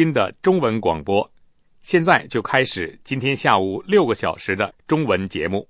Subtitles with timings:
[0.00, 1.30] 新的中文广播，
[1.82, 5.68] 现在就开始今天下午六个小时的中文节目。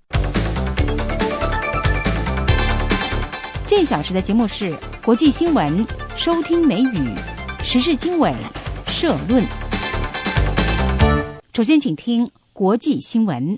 [3.67, 4.73] 这小时的节目是
[5.05, 5.85] 国际新闻、
[6.17, 7.13] 收听美语、
[7.59, 8.33] 时事经纬、
[8.87, 9.43] 社论。
[11.53, 13.57] 首先，请听国际新闻。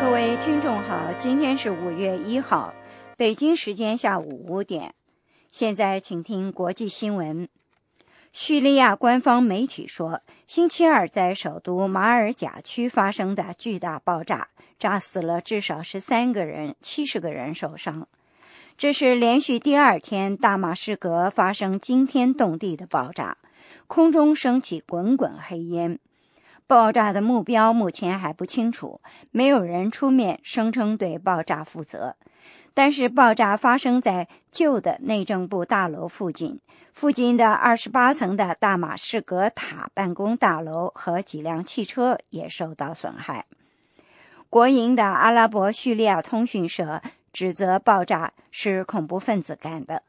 [0.00, 2.74] 各位听众好，今天是五月一号，
[3.16, 4.92] 北京时间下午五点。
[5.50, 7.48] 现在请听国际新闻。
[8.32, 18.06] 叙利亚官方媒体说，星期二在首都马尔贾区发生的巨大爆炸，炸死了至少十三个人，七十个人受伤。
[18.78, 23.36] 这是连续第二天大马士革发生惊天动地的爆炸，
[23.88, 25.98] 空中升起滚滚黑烟。
[26.68, 29.00] 爆炸的目标目前还不清楚，
[29.32, 32.14] 没有人出面声称对爆炸负责。
[32.72, 36.60] 但是爆炸发生在旧的内政部大楼附近，
[36.92, 43.44] 附近的二十八层的大马士革塔办公大楼和几辆汽车也受到损害。
[44.48, 50.02] 国营的阿拉伯叙利亚通讯社指责爆炸是恐怖分子干的。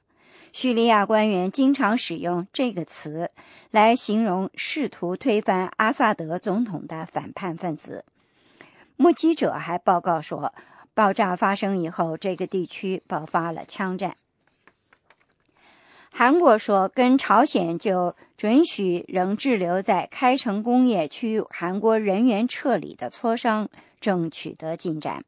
[0.53, 3.31] 叙利亚官员经常使用这个词
[3.71, 8.05] 来形容试图推翻阿萨德总统的反叛分子。
[8.97, 10.53] 目击者还报告说。
[11.02, 14.17] 爆炸发生以后，这个地区爆发了枪战。
[16.13, 23.67] 韩国说，跟朝鲜就准许仍滞留在开城工业区韩国人员撤离的磋商
[23.99, 25.25] 正取得进展，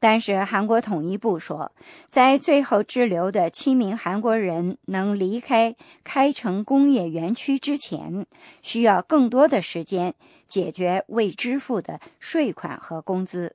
[0.00, 1.70] 但是韩国统一部说，
[2.08, 8.26] 在最后滞留的七名韩国人能离开开城工业园区之前，
[8.60, 10.12] 需要更多的时间
[10.48, 13.54] 解决未支付的税款和工资。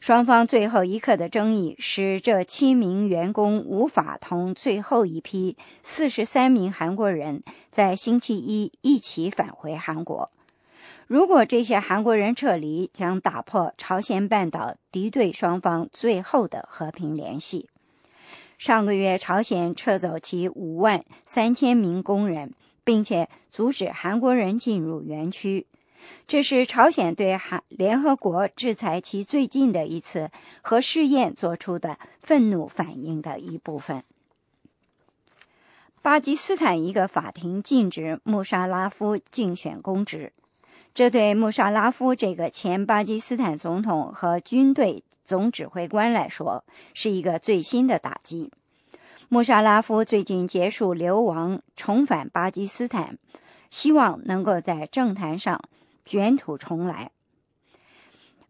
[0.00, 10.30] 双方最后一刻的争议使这七名员工无法同最后一批四十三名韩国人在星期一一起返回韩国。
[11.08, 17.68] 如果这些韩国人撤离，将打破朝鲜半岛敌对双方最后的和平联系。
[18.56, 22.52] 上个月，朝鲜撤走其五万三千名工人，
[22.84, 25.66] 并且阻止韩国人进入园区。
[26.26, 30.30] 这是朝鲜对韩联合国制裁其最近的一次
[30.62, 34.02] 核试验做出的愤怒反应的一部分。
[36.02, 40.32] 巴基斯坦一个法庭禁止穆沙拉夫竞选公职，
[40.94, 46.64] 这对穆沙拉夫这个前巴基斯坦总统和军队总指挥官来说
[46.94, 48.50] 是一个最新的打击。
[49.28, 53.18] 穆沙拉夫最近结束流亡，重返巴基斯坦，
[53.68, 55.60] 希望能够在政坛上。
[56.08, 57.10] 卷土重来。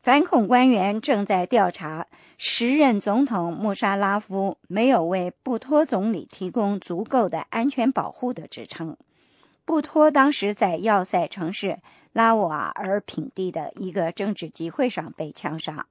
[0.00, 2.06] 反恐官员正在调查
[2.38, 8.97] 时任总统穆沙拉夫没有为布托总理提供足够的安全保护的指称。
[9.64, 11.80] 布托当时在要塞城市
[12.12, 15.86] 拉瓦尔品地的一个政治集会上被枪杀。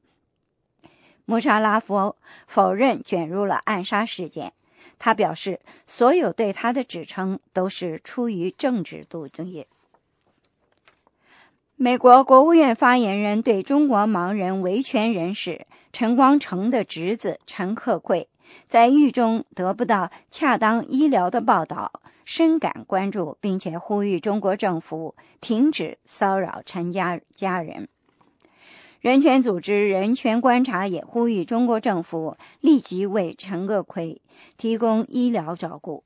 [1.26, 2.16] 穆沙拉夫
[2.48, 4.54] 否认卷入了暗杀事件，
[4.98, 9.68] 他表示所有对他的指称都是出于政治动机。
[11.80, 18.28] 美国国务院发言人对中国盲人维权人士陈光诚的侄子陈克贵
[18.68, 27.88] 在狱中得不到恰当医疗的报道深感关注，并且呼吁中国政府停止骚扰陈家家人。
[29.00, 34.20] 人权组织人权观察也呼吁中国政府立即为陈克贵
[34.58, 36.04] 提供医疗照顾。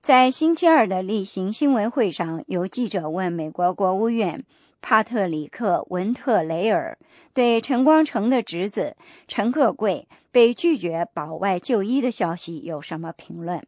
[0.00, 4.42] 在星期二的例行新闻会上，有记者问美国国务院。
[4.84, 6.98] 帕特里克·文特雷尔
[7.32, 8.94] 对陈光诚的侄子
[9.26, 13.66] 陈克贵被拒绝保外就医的消息有什么评论？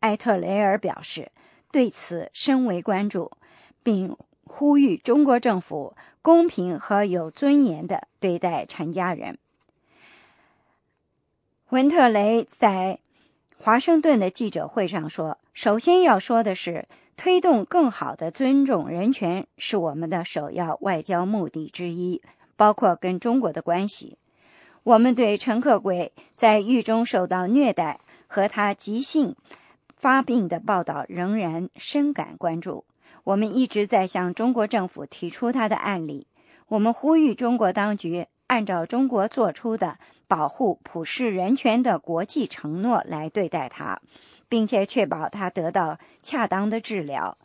[0.00, 1.32] 艾特雷尔表示
[1.72, 3.30] 对此深为关注，
[3.82, 9.38] 并呼吁中国政府公平和有尊严地对待陈家人。
[11.70, 12.98] 文特雷在
[13.64, 22.20] 华盛顿的记者会上说：“首先要说的是。”推动更好的尊重人权是我们的首要外交目的之一，
[22.56, 24.18] 包括跟中国的关系。
[24.82, 29.34] 我们对陈克贵在狱中受到虐待和他急性
[29.96, 32.84] 发病的报道仍然深感关注。
[33.22, 36.26] 我们一直在向中国政府提出他的案例。
[36.66, 39.96] 我们呼吁中国当局按照中国做出的
[40.26, 44.00] 保护普世人权的国际承诺来对待他。
[44.46, 47.36] 并且确保他得到恰当的治疗。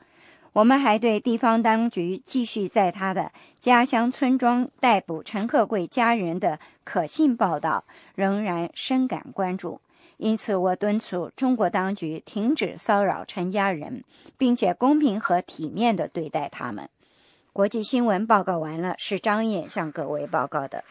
[0.54, 7.84] 我们还对地方当局继续在他的家乡村庄逮捕陈克贵家人的可信报道
[8.14, 9.82] 仍然深感关注，
[10.18, 14.04] 因此，我敦促中国当局停止骚扰陈家人，
[14.38, 16.90] 并且公平和体面的对待他们。
[17.54, 20.84] 国际新闻报告完了，是张燕向各位报告的。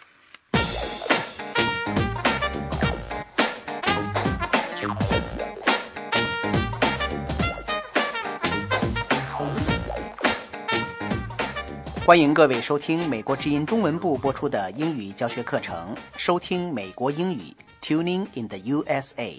[12.09, 19.35] 欢迎各位收听美国之音中文部播出的英语教学课程，收听美国英语 Tuning in the USA。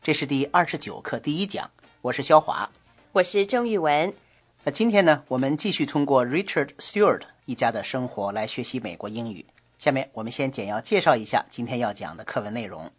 [0.00, 2.66] 这是第二十九课第一讲，我是肖华，
[3.12, 4.10] 我是郑玉文。
[4.62, 9.44] 那今天呢，我们继续通过 Richard Stewart 一家的生活来学习美国英语。
[9.76, 12.90] 下面我们先简要介绍一下今天要讲的课文内容。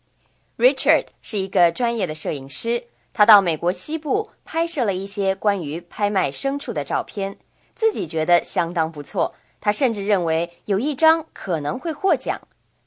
[0.56, 7.36] Richard 是一个专业的摄影师，他到美国西部拍摄了一些关于拍卖牲畜的照片。
[7.76, 12.40] 自己觉得相当不错，他甚至认为有一张可能会获奖。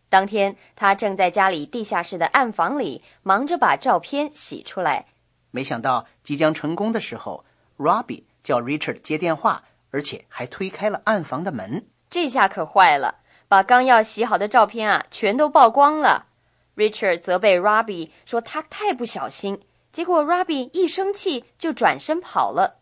[0.09, 5.07] 当天，他正在家里地下室的暗房里忙着把照片洗出来。
[5.51, 7.45] 没想到即将成功的时候
[7.77, 11.87] ，Robbie 叫 Richard 接电话，而且还推开了暗房的门。
[12.09, 13.17] 这下可坏了，
[13.49, 16.27] 把刚要洗好的照片啊全都曝光了。
[16.75, 19.61] Richard 责备 Robbie 说他太不小心，
[19.93, 22.78] 结果 Robbie 一生气就转身跑了。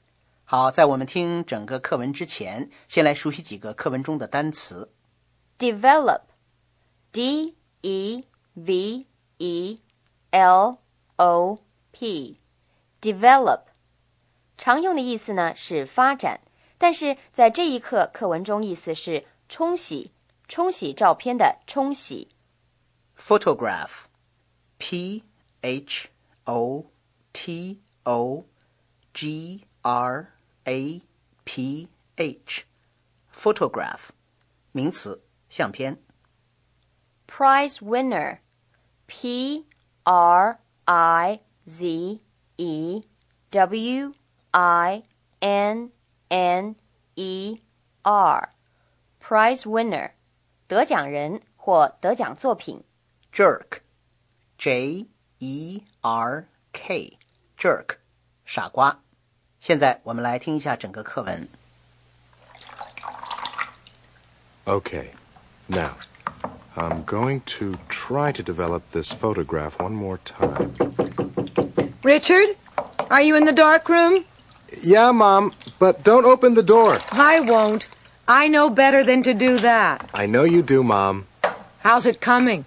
[0.49, 4.93] 好，在我们听整个课文之前，先来熟悉几个课文中的单词。
[5.59, 9.07] develop，d e v
[9.39, 9.83] e
[10.31, 10.79] l
[11.17, 11.59] o
[11.91, 13.63] p，develop，
[14.57, 16.43] 常用的意思呢是发展，
[16.79, 20.13] 但是在这一课课文中意思是冲洗，
[20.47, 22.29] 冲洗照片的冲洗。
[23.19, 25.25] photograph，p
[25.61, 26.09] h
[26.45, 26.87] o
[27.33, 28.45] t o
[29.13, 30.36] g r
[30.66, 31.02] a
[31.44, 34.10] p h，photograph，
[34.72, 35.98] 名词，相片。
[37.28, 39.66] Prize winner，p
[40.04, 42.20] r i z
[42.58, 43.04] e
[43.50, 44.14] w
[44.52, 45.04] i
[45.40, 45.92] n
[46.30, 46.76] n
[47.16, 47.62] e
[48.02, 50.12] r，prize winner，
[50.68, 52.84] 得奖人或得奖作品。
[53.32, 55.08] Jerk，j
[55.40, 57.98] e r k，jerk，
[58.46, 59.02] 傻瓜。
[59.66, 61.48] 现在我们来听一下整个课文。
[64.66, 65.10] Okay,
[65.68, 65.92] now
[66.76, 70.72] I'm going to try to develop this photograph one more time.
[72.04, 72.56] Richard,
[73.10, 74.24] are you in the dark room?
[74.82, 77.00] Yeah, Mom, but don't open the door.
[77.12, 77.88] I won't.
[78.28, 80.10] I know better than to do that.
[80.14, 81.26] I know you do, Mom.
[81.80, 82.66] How's it coming?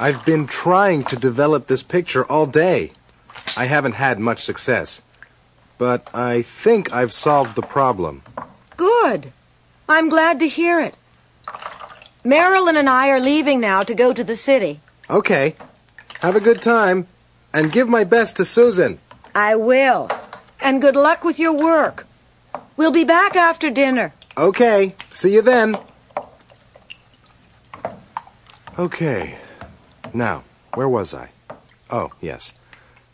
[0.00, 2.92] I've been trying to develop this picture all day.
[3.56, 5.02] I haven't had much success.
[5.77, 8.23] But I think I've solved the problem.
[8.75, 9.31] Good.
[9.87, 10.95] I'm glad to hear it.
[12.23, 14.79] Marilyn and I are leaving now to go to the city.
[15.09, 15.55] Okay.
[16.21, 17.07] Have a good time.
[17.53, 18.99] And give my best to Susan.
[19.33, 20.09] I will.
[20.59, 22.05] And good luck with your work.
[22.75, 24.13] We'll be back after dinner.
[24.37, 24.93] Okay.
[25.11, 25.77] See you then.
[28.77, 29.37] Okay.
[30.13, 30.43] Now,
[30.73, 31.29] where was I?
[31.89, 32.53] Oh, yes.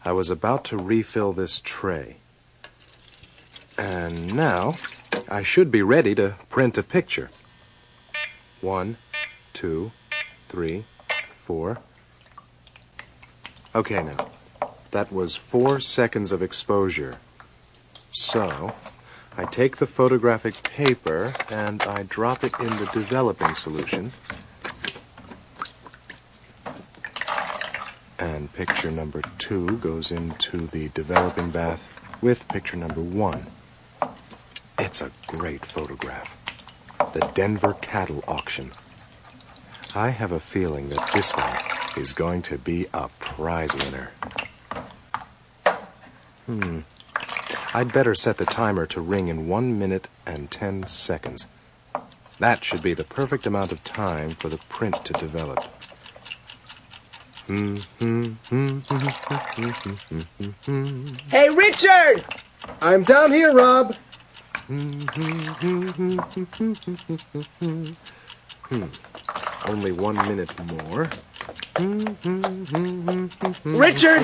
[0.04, 2.18] I was about to refill this tray.
[3.78, 4.74] And now
[5.30, 7.30] I should be ready to print a picture.
[8.62, 8.98] One,
[9.54, 9.92] two,
[10.48, 10.86] three,
[11.28, 11.80] four.
[13.76, 14.30] Okay, now.
[14.92, 17.18] That was four seconds of exposure.
[18.12, 18.76] So,
[19.36, 24.12] I take the photographic paper and I drop it in the developing solution.
[28.20, 31.90] And picture number two goes into the developing bath
[32.22, 33.48] with picture number one.
[34.80, 36.38] It's a great photograph.
[37.14, 38.72] The Denver Cattle Auction.
[39.96, 41.56] I have a feeling that this one
[41.98, 44.12] is going to be a prize winner.
[46.46, 46.80] Hmm.
[47.76, 51.48] I'd better set the timer to ring in one minute and ten seconds.
[52.40, 55.64] That should be the perfect amount of time for the print to develop.
[61.30, 62.26] Hey, Richard!
[62.82, 63.96] I'm down here, Rob.
[68.70, 68.86] Hmm.
[69.66, 71.10] Only one minute more.
[73.66, 74.22] Richard!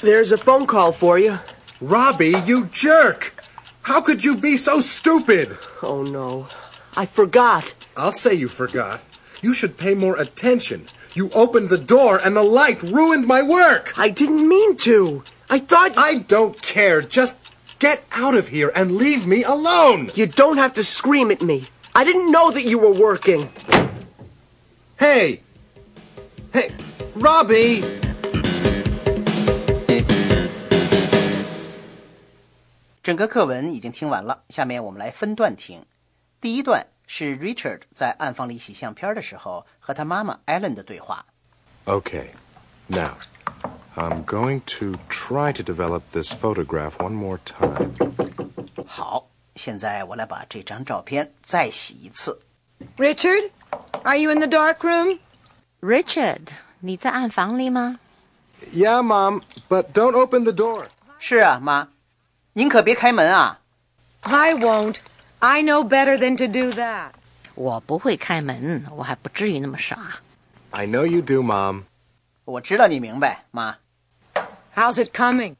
[0.00, 1.38] There's a phone call for you.
[1.80, 3.34] Robbie, you jerk!
[3.82, 5.56] How could you be so stupid?
[5.82, 6.48] Oh, no.
[6.96, 7.74] I forgot.
[7.96, 9.04] I'll say you forgot.
[9.42, 10.88] You should pay more attention.
[11.14, 13.92] You opened the door and the light ruined my work.
[13.96, 15.22] I didn't mean to.
[15.48, 15.92] I thought.
[15.96, 17.00] I don't care.
[17.02, 17.38] Just
[17.78, 20.10] Get out of here and leave me alone!
[20.14, 21.68] You don't have to scream at me.
[21.94, 23.50] I didn't know that you were working.
[24.98, 25.42] Hey!
[26.54, 26.70] Hey,
[27.14, 27.82] Robbie!
[37.38, 37.84] Richard
[42.88, 43.18] now
[43.95, 47.91] I'm going to try to develop this photograph one more time.
[48.85, 52.39] 好，现在我来把这张照片再洗一次。
[52.97, 53.51] Richard,
[54.03, 55.19] are you in the dark room?
[55.81, 57.99] Richard，你在暗房里吗？
[58.73, 60.85] Yeah, Mom, but don't open the door.
[61.19, 61.89] 是啊，妈，
[62.53, 63.59] 您可别开门啊！
[64.21, 64.97] I won't.
[65.39, 67.11] I know better than to do that.
[67.55, 70.21] 我不会开门，我还不至于那么傻。
[70.69, 71.83] I know you do, Mom.
[72.45, 73.77] 我知道你明白，妈。
[74.76, 75.56] How's it coming?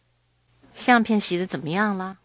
[0.75, 2.19] 相片洗的怎么样了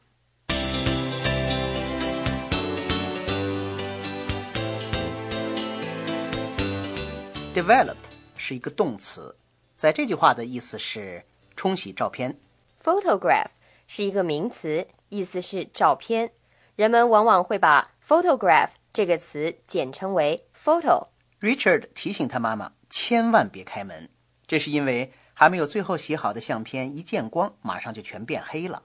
[7.53, 7.95] ？Develop
[8.35, 9.37] 是一个动词，
[9.73, 11.23] 在这句话的意思是
[11.55, 12.37] 冲洗照片。
[12.83, 13.51] Photograph
[13.87, 16.33] 是一个名词，意思是照片。
[16.75, 21.07] 人们往往会把 photograph 这个词简称为 photo。
[21.39, 24.09] Richard 提醒他妈妈千万别开门，
[24.45, 28.82] 这是因为还没有最后洗好的相片一见光，马上就全变黑了。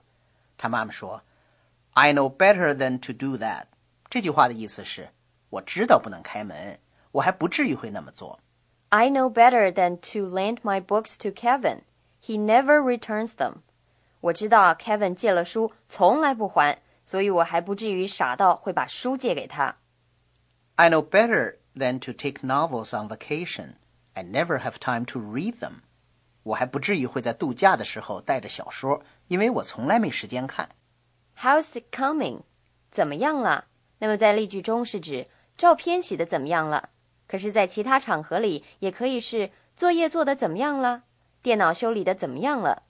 [0.57, 3.65] 他妈妈说：“I know better than to do that。”
[4.09, 5.09] 这句话的意思是
[5.49, 6.79] 我知道不能开门，
[7.13, 8.39] 我还不至于会那么做。
[8.89, 11.83] I know better than to lend my books to Kevin.
[12.21, 13.61] He never returns them.
[14.19, 19.77] 我知道 Kevin 借了书从来不还，所以我还不至于傻到会把书借给他。
[20.75, 23.75] I know better than to take novels on vacation.
[24.13, 25.81] I never have time to read them.
[26.46, 30.68] 我还不至于会在度假的时候带着小说，因为我从来没时间看。
[31.40, 32.42] How's it coming？
[32.88, 33.64] 怎么样了？
[33.98, 35.26] 那么在例句中是指
[35.58, 36.90] 照片洗的怎么样了，
[37.26, 41.02] 可是，在其他场合里也可以是作业做的怎么样了，
[41.42, 42.84] 电脑修理的怎么样了。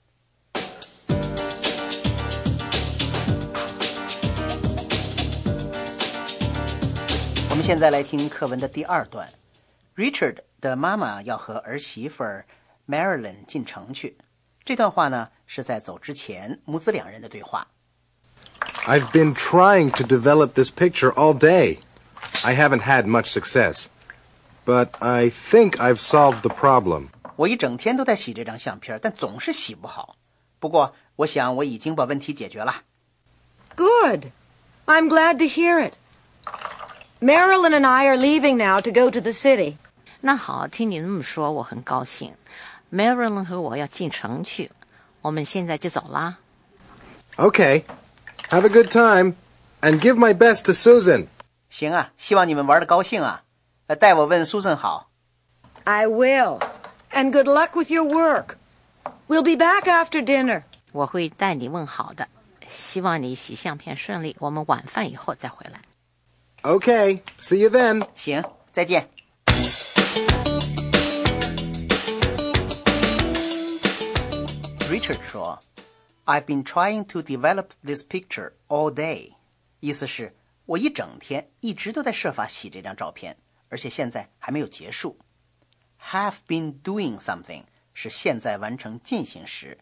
[7.49, 9.27] 我们现在来听课文的第二段。
[9.95, 12.45] Richard 的妈妈要和儿媳妇儿
[12.88, 14.16] Marilyn 进城去。
[14.64, 17.66] 这段话呢是在走之前母子两人的对话。
[18.86, 21.78] I've been trying to develop this picture all day.
[22.44, 23.86] I haven't had much success.
[24.64, 27.08] But I think I've solved the problem.
[27.36, 30.16] 我一整天都在洗这张相片，但总是洗不好。
[30.60, 32.82] 不过，我想我已经把问题解决了。
[33.74, 34.26] Good.
[34.86, 35.94] I'm glad to hear it.
[37.20, 39.76] Marilyn and I are leaving now to go to the city.
[40.20, 42.34] 那好，听你那么说，我很高兴。
[42.92, 44.70] Marilyn 和我要进城去，
[45.20, 46.38] 我们现在就走啦。
[47.36, 47.84] Okay.
[48.50, 49.34] Have a good time.
[49.80, 51.26] And give my best to Susan.
[51.70, 53.42] 行啊，希望你们玩的高兴啊。
[53.86, 55.08] 呃，代我问苏森好。
[55.84, 56.60] I will.
[57.10, 58.56] And good luck with your work.
[59.26, 60.62] We'll be back after dinner.
[60.92, 62.28] 我会代你问好的，
[62.68, 64.36] 希望你洗相片顺利。
[64.38, 65.80] 我们晚饭以后再回来。
[66.62, 67.22] Okay.
[67.40, 68.06] See you then.
[68.14, 69.08] 行，再见。
[75.07, 75.57] Richard 说
[76.25, 79.35] ：“I've been trying to develop this picture all day。”
[79.79, 80.35] 意思是
[80.65, 83.37] 我一整天一直都在设法洗这张照片，
[83.69, 85.17] 而且现在还没有结束。
[86.11, 89.77] Have been doing something 是现在完成进行时，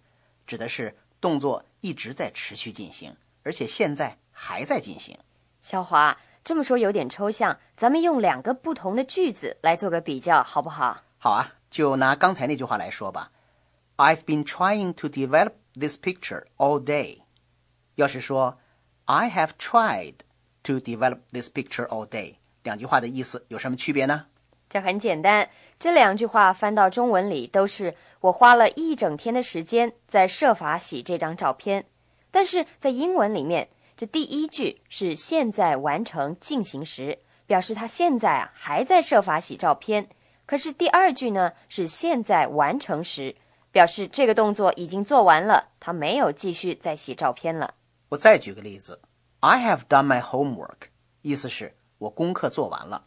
[0.45, 5.17] 指的是动作一直在持续进行，而且现在还在进行。
[5.59, 11.01] 小华这么说有点抽象，咱们用两个不同的句子来做个比较，好不好？
[11.17, 13.31] 好啊，就拿刚才那句话来说吧。
[13.97, 17.19] I've been trying to develop this picture all day。
[17.95, 18.57] 要是说
[19.05, 20.15] I have tried
[20.63, 24.25] to develop this picture all day，两句话的意思有什么区别呢？
[24.67, 25.49] 这很简单，
[25.79, 31.85] 这两句话翻到中文里都是我花了一整天的时间在设法洗这张照片，
[32.31, 40.09] 但是在英文里面，这第一句是现在完成进行时，表示他现在啊还在设法洗照片。
[40.45, 43.35] 可是第二句呢是现在完成时，
[43.75, 47.73] 表示这个动作已经做完了，他没有继续再洗照片了。
[48.07, 49.01] 我再举个例子
[49.41, 50.87] ，I have done my homework，
[51.21, 53.03] 意思是我功课做完了，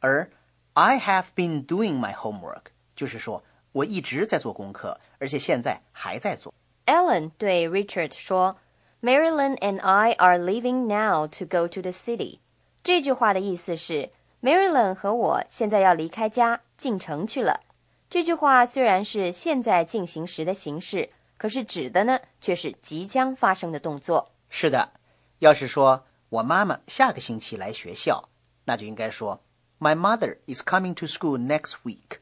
[0.00, 0.30] 而
[0.74, 3.42] I have been doing my homework，就是说
[3.72, 6.52] 我一直在做功课，而且现在还在做。
[6.84, 8.58] Ellen 对 Richard 说
[9.00, 12.40] ：“Marilyn and I are leaving now to go to the city。”
[12.84, 14.10] 这句话的意思是
[14.42, 17.60] Marilyn 和我现在要离开家进城去了。
[18.14, 24.30] 这句话虽然是现在进行时的形式，可是指的呢却是即将发生的动作。
[24.48, 24.92] 是的，
[25.40, 28.28] 要是说我妈妈下个星期来学校，
[28.66, 29.42] 那就应该说
[29.80, 32.20] My mother is coming to school next week。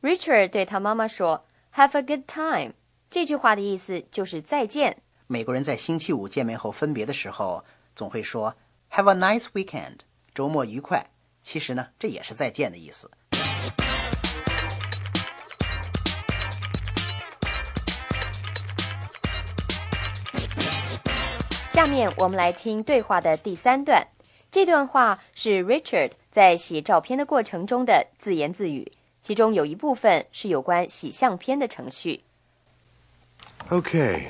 [0.00, 2.72] Richard 对他妈妈说：“Have a good time。”
[3.10, 5.02] 这句话的意思就是再见。
[5.26, 7.62] 美国人在星期五见面后分别的时候，
[7.94, 8.56] 总会说
[8.92, 9.98] “Have a nice weekend”，
[10.34, 11.10] 周末愉快。
[11.42, 13.10] 其实呢，这也是再见的意思。
[21.73, 24.05] 下面我们来听对话的第三段。
[24.51, 32.23] 这段话是 Richard 在洗照片的过程中的自言自语，其中有一部分是有关洗相片的程序。
[33.69, 34.27] Okay.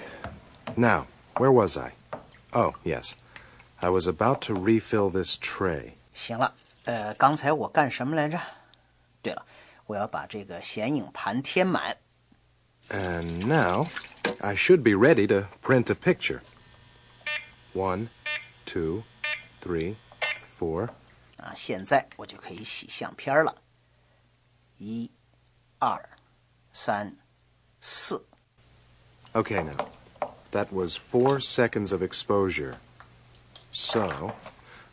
[0.76, 1.06] Now,
[1.36, 1.94] where was I?
[2.52, 3.14] Oh, yes.
[3.80, 5.94] I was about to refill this tray.
[6.14, 8.38] 行了，呃，刚才我干什么来着？
[9.22, 9.46] 对了，
[9.86, 11.96] 我要把这个显影盘填满。
[12.90, 13.86] And now,
[14.42, 16.42] I should be ready to print a picture.
[17.74, 18.10] One,
[18.66, 19.04] two,
[19.62, 19.96] three,
[20.60, 20.90] four.
[21.38, 23.62] 啊，现在我就可以洗相片了。
[24.78, 25.10] 一、
[25.78, 26.10] 二、
[26.74, 27.16] 三、
[27.80, 28.26] 四。
[29.34, 29.88] Okay, now.
[30.52, 32.78] That was four seconds of exposure.
[33.72, 34.34] So,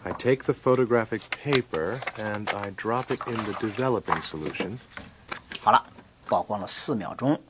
[0.05, 4.78] I take the photographic paper and I drop it in the developing solution.
[5.62, 5.90] 好了，
[6.26, 7.40] 曝光了四秒钟。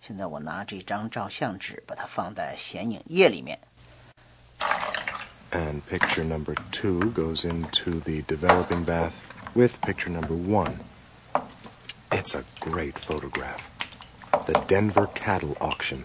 [0.00, 3.58] 现在我拿这张照相纸，把它放在显影液里面。
[5.52, 9.22] And picture number two goes into the developing bath
[9.54, 10.78] with picture number one.
[12.10, 13.70] It's a great photograph.
[14.46, 16.04] The Denver cattle auction.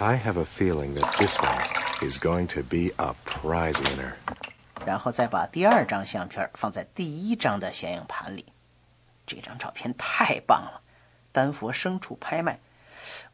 [0.00, 1.62] I have a feeling that this one
[2.02, 4.16] is going to be a prize winner.
[4.84, 8.46] 然后再把第二张相片放在第一张的显影盘里。
[9.26, 10.82] 这张照片太棒了，
[11.32, 12.60] 丹佛牲畜拍卖，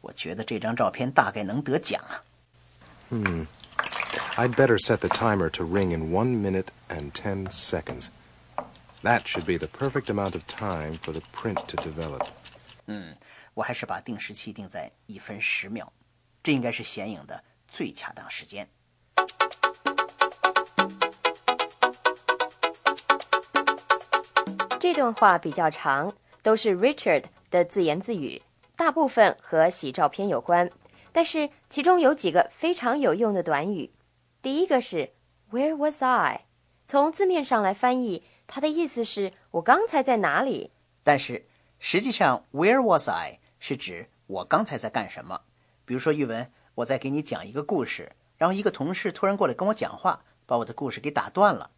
[0.01, 2.23] 我觉得这张照片大概能得奖啊。
[4.36, 8.10] I'd better set the timer to ring in one minute and ten seconds.
[9.02, 12.26] That should be the perfect amount of time for the print to develop.
[12.86, 13.14] 嗯
[13.54, 15.92] 我还是把定时器定在一分十秒，
[16.42, 18.68] 这应该是显影的最恰当时间。
[24.80, 28.40] 这段话比较长，都是 Richard 的自言自语，
[28.76, 30.70] 大部分和洗照片有关，
[31.12, 33.90] 但是其中有几个非常有用的短语。
[34.40, 35.10] 第一个是
[35.50, 36.44] Where was I？
[36.86, 40.70] 从字面上来翻译，它的意思是我刚才在哪里。
[41.02, 41.46] 但是
[41.80, 45.40] 实际上，Where was I 是指我刚才在干什么。
[45.84, 51.70] 比如说，玉文，我在给你讲一个故事，然后一个同事突然过来跟我讲话，把我的故事给打断了。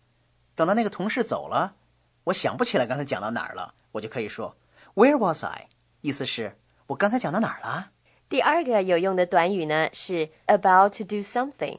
[0.55, 1.77] 等到那个同事走了，
[2.25, 4.55] 我想不起来刚才讲到哪儿了，我就可以说
[4.94, 5.68] Where was I？
[6.03, 7.92] 意思是我刚才讲到哪儿了？
[8.29, 11.79] 第二个有用的短语呢是 about to do something，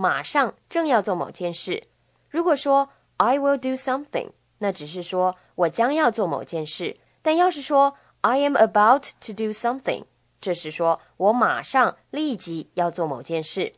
[0.00, 1.84] 马上正要做某件事。
[2.30, 10.04] 如果说 I will do something，那只是说我将要做某件事；但要是说 I am about to do something，
[10.40, 13.74] 这是说我马上立即要做某件事。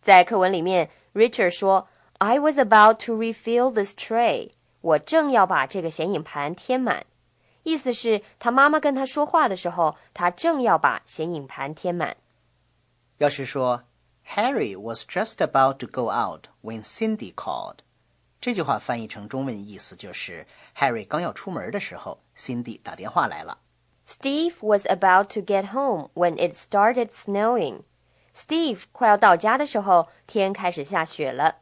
[0.00, 7.04] 在课文里面，Richard 说 I was about to refill this tray，我正要把这个显影盘填满。
[7.64, 12.16] 意思是他妈妈跟他说话的时候，他正要把显影盘填满。
[13.18, 13.82] 要是说
[14.35, 17.79] Harry was just about to go out when Cindy called，
[18.41, 23.59] 这句话翻译成中文意思就是 Harry 刚要出门的时候，Cindy 打电话来了。
[24.07, 27.83] Steve was about to get home when it started snowing.
[28.35, 31.57] Steve 快要到家的时候，天开始下雪了。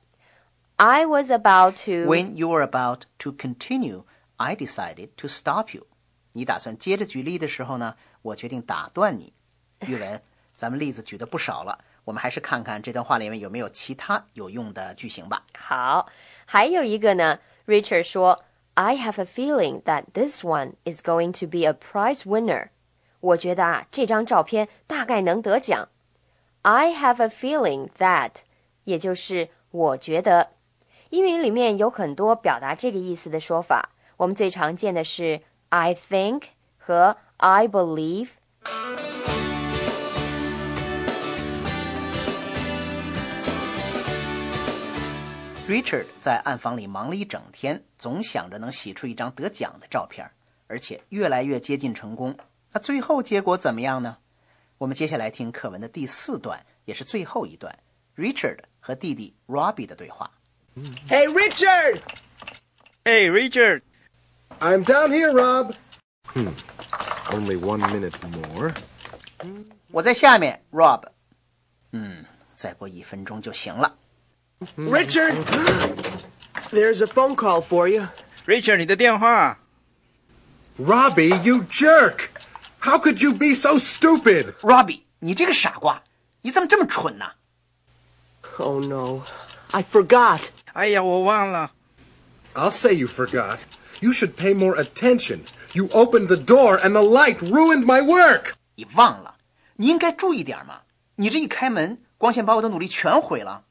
[0.77, 4.05] I was about to When you were about to continue,
[4.37, 5.85] I decided to stop you.
[6.31, 9.33] 你打算接着举例的时候呢，我决定打断你。
[9.81, 10.23] 玉文，
[10.55, 15.42] 咱们例子举的不少了， 我们还是看看这段话里面有没有其他有用的句型吧。
[15.58, 16.06] 好，
[16.46, 17.40] 还有一个呢。
[17.66, 22.68] Richard 说，I have a feeling that this one is going to be a prize winner。
[23.18, 25.88] 我觉得啊，这张照片大概能得奖。
[26.62, 28.30] I have a feeling that，
[28.84, 30.52] 也就是我觉得。
[31.10, 36.44] 英语里面有很多表达这个意思的说法，我们最常见的是 I think
[36.78, 38.28] 和 I believe。
[45.68, 50.30] Richard 在暗房里忙了一整天，总想着能洗出一张得奖的照片，
[50.68, 52.36] 而且越来越接近成功。
[52.72, 54.18] 那最后结果怎么样呢？
[54.78, 57.76] 我们接下来听课文的第四段，也是最后一段
[58.16, 60.30] ，Richard 和弟弟 Robbie 的对话。
[61.08, 62.00] Hey, Richard!
[63.04, 63.82] Hey, Richard.
[64.60, 65.74] I'm down here, Rob.
[66.26, 66.52] Hmm.
[67.30, 68.72] Only one minute more.
[69.90, 71.08] 我在下面，Rob。
[71.90, 72.24] 嗯，
[72.54, 73.96] 再过一分钟就行了。
[74.75, 75.35] Richard!
[76.71, 78.07] There's a phone call for you.
[78.45, 79.59] Richard，你的电话。
[80.77, 82.29] Robbie, you jerk!
[82.79, 84.53] How could you be so stupid?
[84.61, 86.01] Robbie，你这个傻瓜，
[86.41, 87.25] 你怎么这么蠢呢、
[88.57, 89.23] Oh no,
[89.71, 90.49] I forgot.
[90.73, 91.71] 哎呀，我忘了。
[92.53, 93.59] I'll say you forgot.
[93.99, 95.41] You should pay more attention.
[95.73, 98.53] You opened the door and the light ruined my work.
[98.75, 99.35] 你忘了，
[99.75, 100.81] 你应该注意点嘛！
[101.15, 103.63] 你这一开门，光线把我的努力全毁了。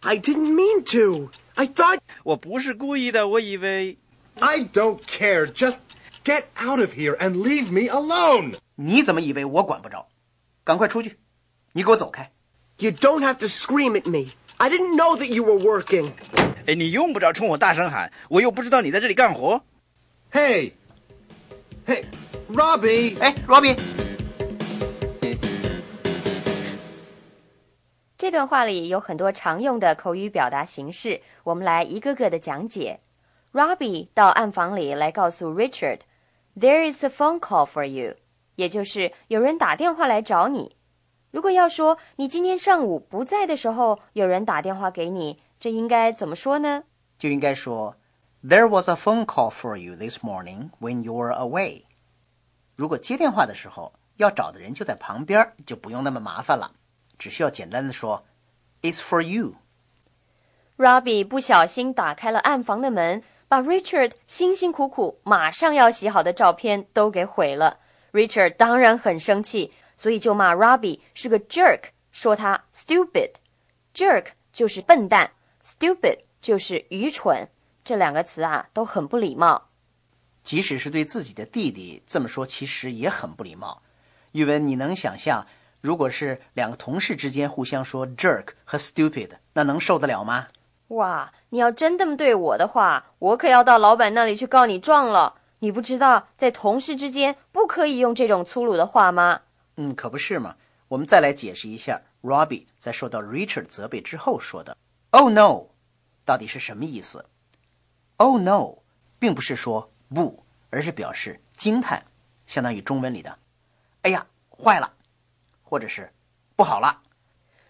[0.00, 1.30] I didn't mean to.
[1.54, 3.96] I thought 我不是故意的，我以为
[4.40, 5.46] I don't care.
[5.46, 5.78] Just
[6.24, 8.56] get out of here and leave me alone.
[8.76, 10.08] 你怎么以为我管不着？
[10.64, 11.18] 赶快出去！
[11.72, 12.30] 你给我走开！
[12.78, 14.32] you don't have to scream at me.
[14.56, 16.10] I didn't know that you were working.
[16.66, 19.62] 哎，你用不着冲我大声喊，我又不知道你在这里干活。
[20.32, 20.72] Hey.
[21.86, 22.04] Hey,
[22.50, 23.18] Robbie.
[23.20, 23.60] 哎，罗
[28.29, 32.99] 这段话里有很多常用的口语表达形式，我们来一个个的讲解。
[33.53, 38.17] Robbie 到暗房里来告诉 Richard，There is a phone call for you，
[38.53, 40.75] 也就是有人打电话来找你。
[41.31, 46.83] 如果要说你今天上午不在的时候有人打电话给你，这应该怎么说呢？
[47.17, 47.95] 就应该说
[48.43, 51.85] ，There was a phone call for you this morning when you were away。
[52.75, 56.73] 如果接电话的时候要找的人就在旁边，就不用那么麻烦了，
[57.19, 58.25] 只需要简单的说
[58.81, 59.55] ，It's for you。
[60.77, 67.79] Robbie 不小心打开了暗房的门，把 Richard 辛辛苦苦马上要洗好的照片都给毁了。
[68.13, 73.33] Richard 当然很生气，所以就骂 Robbie 是个 jerk，说他 stupid。
[73.93, 77.49] jerk 就是笨蛋，stupid 就是愚蠢，
[77.83, 79.67] 这两个词啊都很不礼貌。
[80.41, 83.81] 即使是对自己的弟弟这么说，其实也很不礼貌。
[84.31, 85.45] 玉文，你能想象，
[85.81, 90.47] 如果是两个同事之间互相说 jerk 和 stupid，那能受得了吗？
[90.89, 95.35] 哇，你要真这么对我的话，我可要到老板那里去告你状了。
[95.59, 99.41] 你不知道在同事之间不可以用这种粗鲁的话吗？
[99.75, 100.55] 嗯，可不是嘛。
[100.87, 104.75] 我们再来解释一下，Robbie 在受到 Richard 责备之后说的
[105.11, 105.67] “Oh no”
[106.25, 107.25] 到底是什么意思
[108.17, 108.79] ？“Oh no”
[109.19, 112.03] 并不是说不，而是表示惊叹，
[112.47, 113.37] 相当于中文里的
[114.01, 114.91] “哎呀，坏了”
[115.69, 116.11] 或者是
[116.57, 117.01] “不好了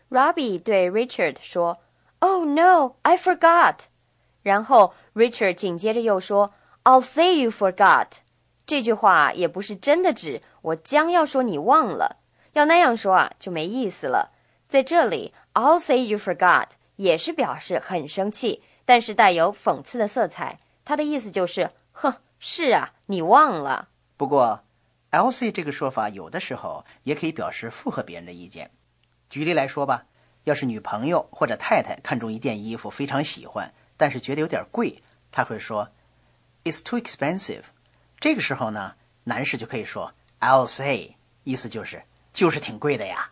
[0.09, 1.79] Robbie 对 Richard 说
[2.19, 3.75] ：“Oh no, I forgot。”
[4.41, 6.53] 然后 Richard 紧接着又说
[6.85, 8.07] ：“I'll say you forgot。”
[8.65, 12.17] 这句话也不是真的指我将要说你忘了，
[12.53, 14.31] 要那样说啊就没意思了。
[14.69, 20.59] 在这里，“I'll say you forgot” 也是表示很生气，但是带有讽刺的色彩。
[20.85, 23.89] 它的意思就是：“哼，是啊，你忘了。””。
[24.17, 24.63] 不过
[25.11, 28.71] ，“I'll say” 这个说法有的时候也可以表示附和别人的意见。
[29.29, 30.05] 举例来说吧，
[30.43, 35.89] 要是女朋友或者太太看中一件衣服非常喜欢，但是觉得有点贵，她会说
[36.63, 37.63] "It's too expensive"。
[38.19, 43.31] 这个时候呢，男士就可以说 "I'll say"，意思就是就是挺贵的呀。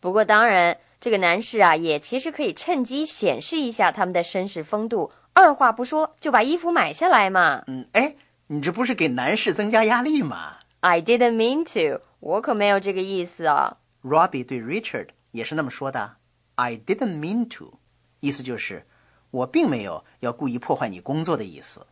[0.00, 7.64] 不过当然，这个男士啊，也其实可以趁机显示一下他们的绅士风度，二话不说就把衣服买下来嘛。
[7.66, 13.76] 嗯，哎，你这不是给男士增加压力吗 I didn't mean to，我可没有这个意思啊。
[14.02, 16.16] ？Robbie 对 Richard 也是那么说的
[16.56, 17.74] ，I didn't mean to，
[18.18, 18.84] 意思就是
[19.30, 21.86] 我并没有要故意破坏你工作的意思。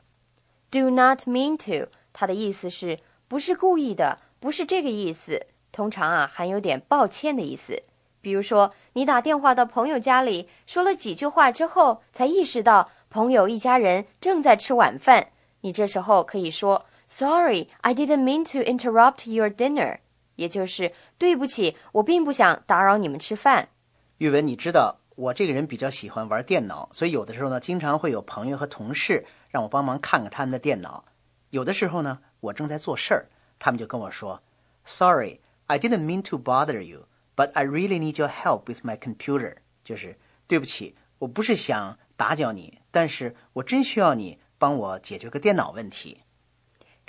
[0.73, 2.99] Do not mean to，它的意思是
[3.29, 5.47] 不是故意的，不是这个意思。
[5.71, 7.81] 通常啊，含有点抱歉的意思。
[8.21, 15.29] 比如说，你打电话到朋友家里，说了几句话之后，才意识到朋友一家人正在吃晚饭，
[15.61, 19.99] 你这时候可以说 Sorry, I didn't mean to interrupt your dinner，
[20.37, 23.71] 也就是对不起，我并不想打扰你们吃饭。
[24.19, 31.05] 玉文，你知道我这个人比较喜欢玩电脑，所以有的时候呢，经常会有朋友和同事让我帮忙看看他们的电脑。
[31.51, 33.27] 有的时候呢，我正在做事儿，
[33.59, 34.41] 他们就跟我说
[34.85, 46.21] ：“Sorry, I didn't mean to bother you, but I really need your help with my computer。”就是对不起，我不是想打搅你，但是我真需要你帮我解决个电脑问题。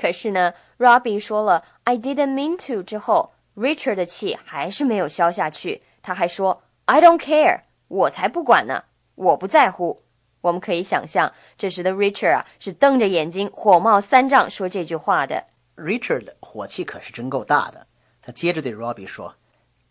[0.01, 10.01] 可是呢，Robbie 说了 "I didn't mean to" 之后，Richard 的气还是没有消下去，他还说 "I don't care，我才不管呢，我不在乎。
[10.41, 15.45] 我们可以想象，这时的 Richard 啊是瞪着眼睛，火冒三丈说这句话的。
[15.75, 17.85] Richard 火气可是真够大的，
[18.23, 19.35] 他接着对 Robbie 说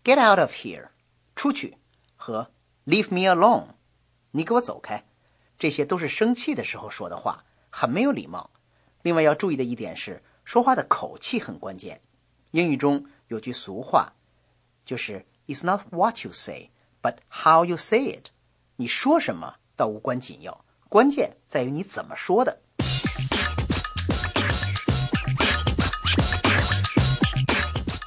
[0.03, 0.89] ：“Get out of here，
[1.37, 1.77] 出去，
[2.17, 2.51] 和
[2.85, 3.67] Leave me alone，
[4.33, 5.05] 你给我走开。”
[5.57, 8.51] 这些都是生气的时候说的话，很没有礼貌。
[9.03, 12.01] 另外要注意的一点是，说话的口气很关键。
[12.51, 14.09] 英语中有句俗话，
[14.85, 18.27] 就是 "It's not what you say, but how you say it"。
[18.77, 22.61] 你说什么倒无关紧要，关键在于你怎么说的。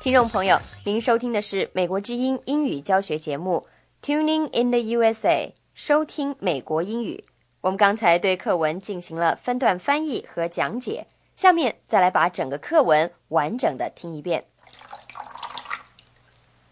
[0.02, 3.66] 听众朋友，您收听的是美国之音英语教学节目
[4.06, 7.24] 《Tuning in the USA》，收听美国英语。
[7.63, 14.45] 我们刚才对课文进行了分段翻译和讲解，下面再来把整个课文完整的听一遍。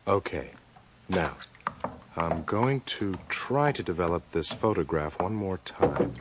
[0.04, 0.50] Okay,
[1.08, 1.32] now,
[2.14, 6.12] I'm going to try to develop this photograph one more time.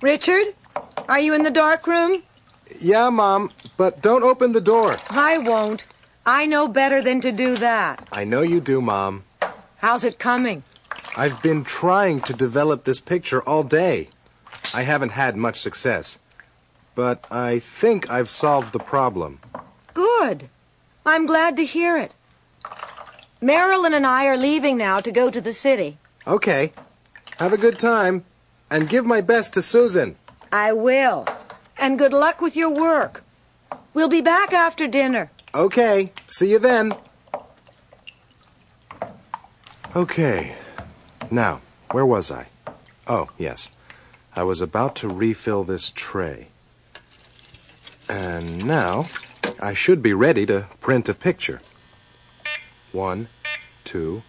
[0.00, 0.54] Richard,
[1.06, 2.22] are you in the dark room?
[2.80, 4.96] Yeah, Mom, but don't open the door.
[5.10, 5.84] I won't.
[6.24, 8.08] I know better than to do that.
[8.10, 9.24] I know you do, Mom.
[9.78, 10.62] How's it coming?
[11.19, 14.07] I've been trying to develop this picture all day.
[14.73, 16.17] I haven't had much success.
[16.95, 19.41] But I think I've solved the problem.
[19.93, 20.47] Good.
[21.05, 22.13] I'm glad to hear it.
[23.41, 25.97] Marilyn and I are leaving now to go to the city.
[26.25, 26.71] Okay.
[27.37, 28.23] Have a good time.
[28.71, 30.15] And give my best to Susan.
[30.53, 31.27] I will.
[31.77, 33.25] And good luck with your work.
[33.93, 35.31] We'll be back after dinner.
[35.53, 36.13] Okay.
[36.29, 36.93] See you then.
[39.97, 40.55] Okay.
[41.31, 41.61] Now,
[41.91, 42.47] where was I?
[43.07, 43.69] Oh, yes.
[44.35, 46.47] I was about to refill this tray.
[48.09, 49.05] And now,
[49.59, 51.61] I should be ready to print a picture.
[52.91, 53.27] One,
[53.83, 54.23] two,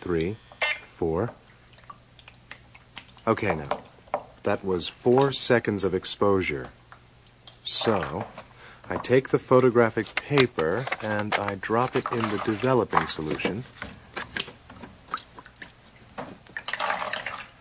[0.00, 0.36] three,
[0.80, 1.30] four.
[3.26, 3.80] Okay, now.
[4.42, 6.70] That was four seconds of exposure.
[7.62, 8.24] So,
[8.88, 13.62] I take the photographic paper and I drop it in the developing solution.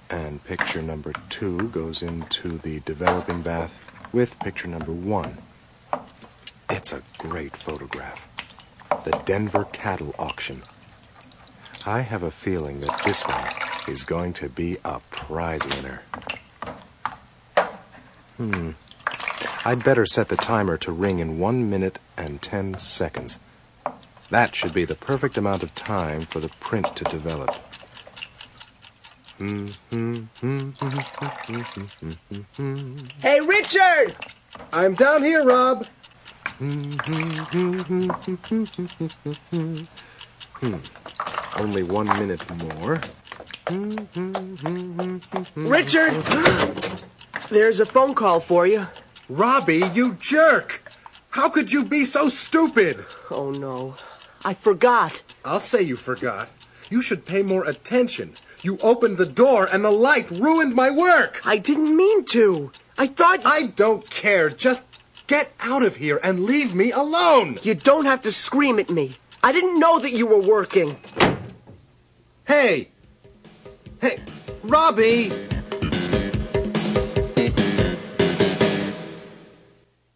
[0.09, 3.79] And picture number two goes into the developing bath
[4.11, 5.37] with picture number one.
[6.69, 8.27] It's a great photograph.
[9.03, 10.63] The Denver Cattle Auction.
[11.85, 13.43] I have a feeling that this one
[13.87, 16.01] is going to be a prize winner.
[18.37, 18.71] Hmm.
[19.65, 23.39] I'd better set the timer to ring in one minute and ten seconds.
[24.29, 27.55] That should be the perfect amount of time for the print to develop.
[29.39, 29.45] Hey,
[33.39, 34.15] Richard!
[34.73, 35.87] I'm down here, Rob.
[36.57, 36.97] Hmm.
[41.57, 42.99] Only one minute more.
[45.55, 46.11] Richard!
[47.49, 48.87] There's a phone call for you.
[49.29, 50.83] Robbie, you jerk!
[51.29, 53.05] How could you be so stupid?
[53.31, 53.95] Oh, no.
[54.43, 55.23] I forgot.
[55.45, 56.51] I'll say you forgot.
[56.89, 58.35] You should pay more attention.
[58.62, 61.40] You opened the door and the light ruined my work.
[61.44, 62.70] I didn't mean to.
[62.96, 63.40] I thought.
[63.44, 64.50] I don't care.
[64.50, 64.82] Just
[65.26, 67.58] get out of here and leave me alone.
[67.62, 69.16] You don't have to scream at me.
[69.42, 70.96] I didn't know that you were working.
[72.46, 72.88] Hey!
[74.00, 74.20] Hey,
[74.62, 75.32] Robbie!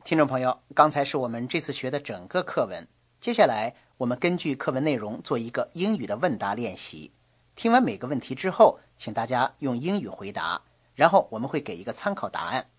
[0.04, 2.88] 听众朋友，刚才是我们这次学的整个课文。
[3.20, 7.12] 接下来，我们根据课文内容做一个英语的问答练习。
[7.56, 10.62] 听完每个问题之后，请大家用英语回答，
[10.94, 12.70] 然后我们会给一个参考答案。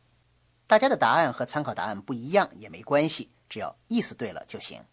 [0.67, 4.83] 大家的答案和参考答案不一样也没关系，只要意思对了就行。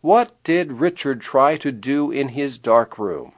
[0.00, 3.32] What did Richard try to do in his dark room?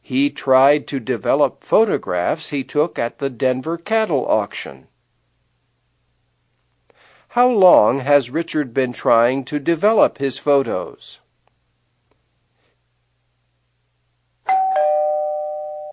[0.00, 4.86] He tried to develop photographs he took at the Denver cattle auction.
[7.31, 11.19] How long has Richard been trying to develop his photos?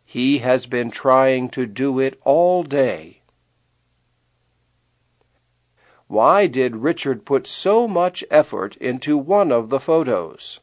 [0.04, 3.22] He has been trying to do it all day.
[6.08, 10.58] Why did Richard put so much effort into one of the photos?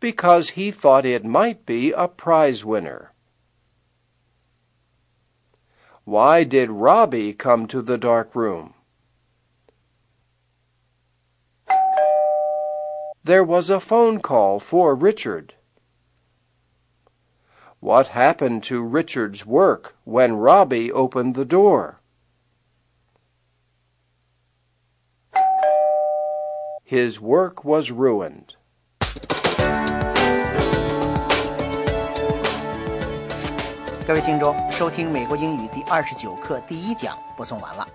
[0.00, 3.12] Because he thought it might be a prize winner.
[6.08, 8.72] Why did Robbie come to the dark room?
[13.22, 15.52] There was a phone call for Richard.
[17.80, 22.00] What happened to Richard's work when Robbie opened the door?
[26.84, 28.56] His work was ruined.
[34.08, 37.86] 各位听众，收听美国英语第二十九课第一讲播送完了。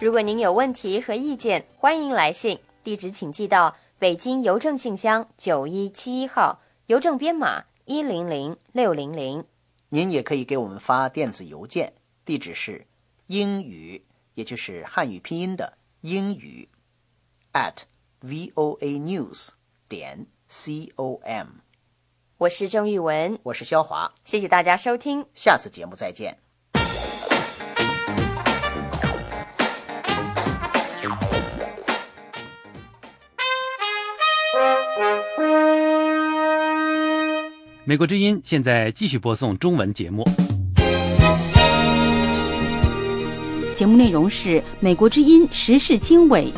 [0.00, 9.44] 如果您有问题和意见，欢迎来信，地址请寄到北京邮政信箱九一七一号，邮政编码一零零六零零。
[9.90, 11.92] 您也可以给我们发电子邮件，
[12.24, 12.84] 地址是
[13.28, 16.68] 英语，也就是汉语拼音的英语
[17.52, 17.82] ，at
[18.20, 19.50] voa news
[19.88, 21.46] 点 com。
[22.42, 26.36] 我是郑玉文，我是肖华，谢谢大家收听，下次节目再见。
[37.84, 40.24] 美国之音现在继续播送中文节目。
[43.76, 46.52] 节目内容是《美国之音时事经纬》。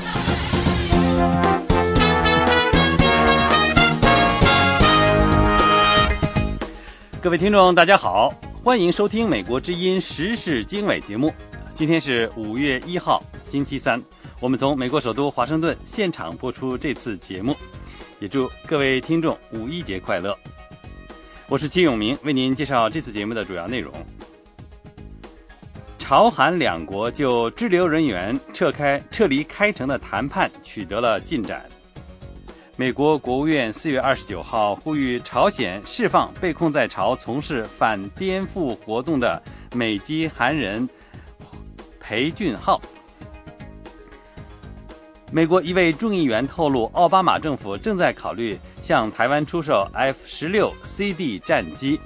[7.25, 8.31] 各位听众，大家好，
[8.63, 11.33] 欢迎收听美国之音时事经纬节目。
[11.73, 13.99] 今天是五月一号，星期三，
[14.41, 17.57] 我们从美国首都华盛顿现场播出这次节目，
[18.21, 20.39] 也祝各位听众五一节快乐。
[21.49, 23.91] 我是秦永明，为您介绍这次节目的主要内容。
[25.99, 31.65] 朝韩两国就滞留人员撤开撤离开城的谈判取得了进展。
[32.77, 39.41] 美国国务院四月二十九号呼吁朝鲜释放被控在朝从事反颠覆活动的
[39.77, 40.89] 美籍韩人
[42.01, 42.81] 裴俊浩。
[45.31, 52.01] 美国一位众议员透露，奥巴马政府正在考虑向台湾出售 F 十六 CD 战机。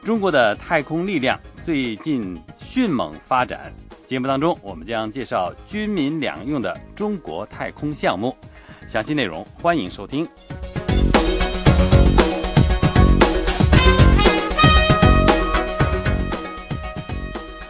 [0.00, 3.72] 中国的太空力量最近迅猛发展。
[4.06, 8.36] 节目当中，我们将介绍军民两用的中国太空项目。
[8.94, 10.24] 详细内容欢迎收听。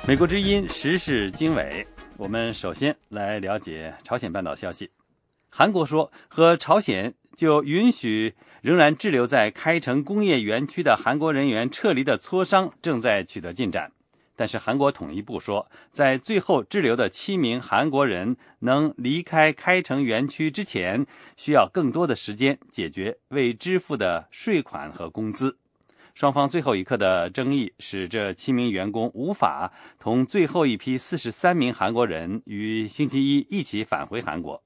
[0.07, 1.87] 美国之音时事经纬，
[2.19, 4.91] 我们首先来了解朝鲜半岛消息。
[5.49, 13.91] 韩国说，和朝鲜就允许仍然滞留在开城工业园区的韩国人员撤离的磋商正在取得进展。
[14.37, 25.59] 但是韩国统一部说，在最后滞留的七名韩国人能离开开城园区之前，需要更多的时间解决未支付的税款和工资。
[26.15, 34.63] 双方最后一刻的争议使这七名员工无法同最后一批四十三名韩国人于星期一一起返回韩国。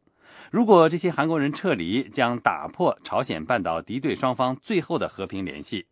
[0.50, 5.86] 如果这些韩国人撤离，将打破朝鲜半岛敌对双方最后的和平联系。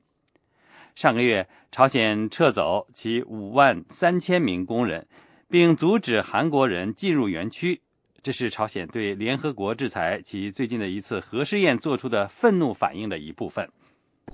[0.96, 5.06] 上个月，朝鲜撤走其五万三千名工人，
[5.46, 7.82] 并阻止韩国人进入园区。
[8.22, 13.68] 这是朝鲜对联合国制裁其最近的一次核试验做出的愤怒反应的一部分。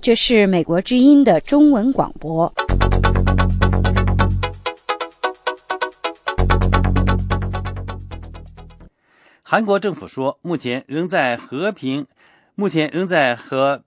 [0.01, 2.49] 这是美国之音的中文广播。
[9.41, 12.07] 韩国政府说，目前仍在和平，
[12.55, 13.83] 目前仍在和。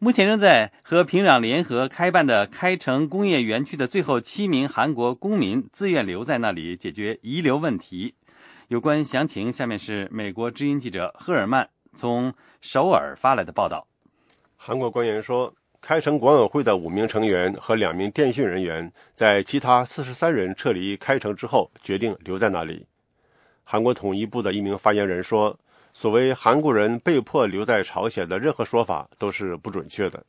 [0.00, 8.14] 目前仍在和平壤联合开办的开城工业园区的最后七名韩国公民自愿留在那里解决遗留问题。
[8.68, 13.88] 有关详情，下面是美国之音记者赫尔曼从首尔发来的报道。
[14.56, 22.86] 韩国官员说，开城管委会的五名成员和两名电讯人员在其他四十三人撤离开城之后，决定留在那里。
[23.64, 25.58] 韩国统一部的一名发言人说。
[26.00, 30.24] 所谓韩国人被迫留在朝鲜的任何说法都是不准确的。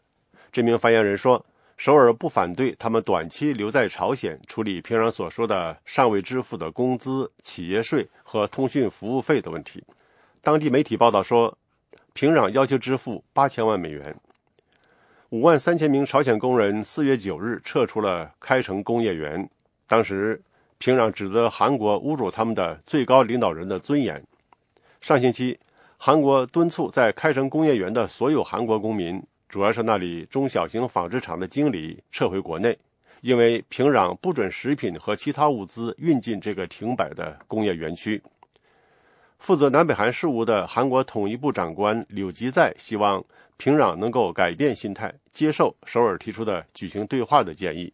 [0.52, 1.46] 这名发言人说
[1.78, 9.84] ：“首尔不反对他们短期留在朝鲜处理平壤所说的尚未支付的工资、企业税和通讯服务费的问题。”
[10.42, 11.56] 当地媒体报道说，
[12.14, 14.16] 平壤要求支付八千万美元。
[15.30, 19.48] 五万三千名朝鲜工人四月九日撤出了开城工业园，
[19.86, 20.42] 当时
[20.80, 24.20] 平壤指责韩国侮辱他们的最高领导人的尊严。
[25.01, 25.59] 上星期，
[25.97, 32.77] 韩国敦促在开城工业园的所有韩国公民，主要是那里中小型纺织厂的经理，撤回国内，
[33.21, 38.21] 因为平壤不准食品和其他物资运进这个停摆的工业园区。
[39.39, 43.23] 负责南北韩事务的韩国统一部长官柳吉在希望
[43.59, 47.93] 平壤能够改变心态，接受首尔提出的举行对话的建议。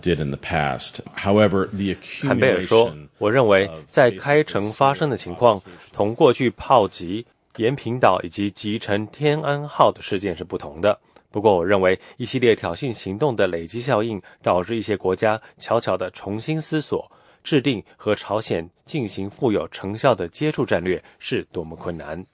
[0.06, 1.00] Did in the past.
[1.16, 5.60] However, the accumulation 坎贝尔说：“我认为在开城发生的情况
[5.92, 7.26] 同过去炮击
[7.56, 10.98] 延平岛以及集成天安号的事件是不同的。
[11.32, 17.10] 不过，我认为一系列挑衅行动的累积效应，导致一些国家悄悄地重新思索
[17.42, 22.24] 制定和朝鲜进行富有成效的接触战略是多么困难。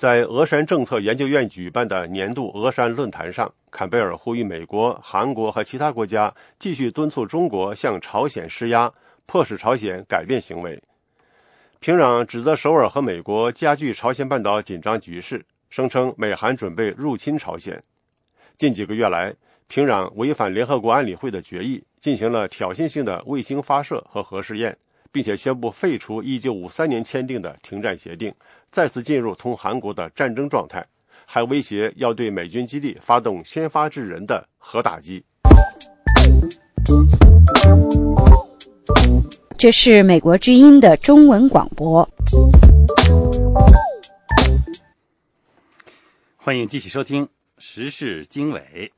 [0.00, 8.90] 在峨山政策研究院举办的年度峨山论坛上，坎贝尔呼吁美国、韩国和其他国家继续敦促中国向朝鲜施压，
[9.26, 10.82] 迫使朝鲜改变行为。
[11.80, 17.78] 平壤指责首尔和美国加剧朝鲜半岛紧张局势，声称美韩准备入侵朝鲜。
[18.56, 19.30] 近几个月来，
[19.68, 24.74] 平壤违反联合国安理会的决议，进行了挑衅性的卫星发射和核试验。
[25.12, 28.32] 并且宣布废除1953年签订的停战协定，
[28.70, 30.86] 再次进入同韩国的战争状态，
[31.26, 35.24] 还威胁要对美军基地发动先发制人的核打击。
[39.58, 42.08] 这是美国之音的中文广播。
[46.36, 48.90] 欢迎继续收听时事经纬。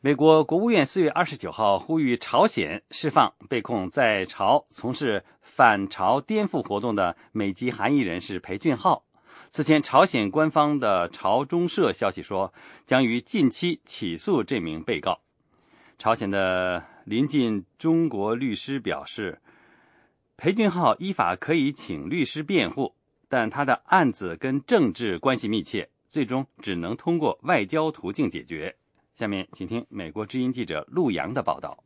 [0.00, 9.04] 美国国务院四月二十九号呼吁朝鲜释放被控在朝从事反朝颠覆活动的美籍韩裔人士裴俊浩。
[9.50, 12.54] 此前，朝鲜官方的朝中社消息说，
[12.86, 15.18] 将于近期起诉这名被告。
[15.98, 19.40] 朝鲜的临近中国律师表示，
[20.36, 22.94] 裴俊浩依法可以请律师辩护，
[23.28, 28.76] 但他的案子跟政治关系密切，最终只能通过外交途径解决。
[29.18, 31.76] 下面请听美国之音记者陆洋的报道。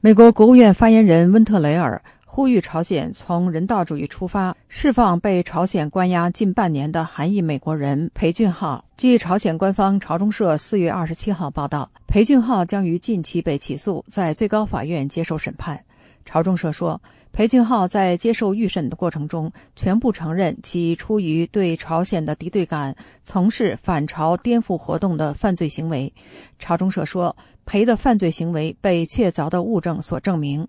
[0.00, 8.82] 美国国务院发言人温特雷尔呼吁朝鲜从人道主义出发，释放被朝鲜关押近半年的韩裔美国人裴俊浩。
[8.96, 15.78] 据朝鲜官方朝中社四月二十七号报道，裴俊浩将于近期被起诉，在最高法院接受审判。
[16.24, 16.98] 朝中社说。
[17.32, 26.12] 裴俊浩在接受预审的过程中，全部承认其出于对朝鲜的敌对感，从事反朝颠覆活动的犯罪行为。
[26.58, 30.68] 朝中社说，裴的犯罪行为被确凿的物证所证明。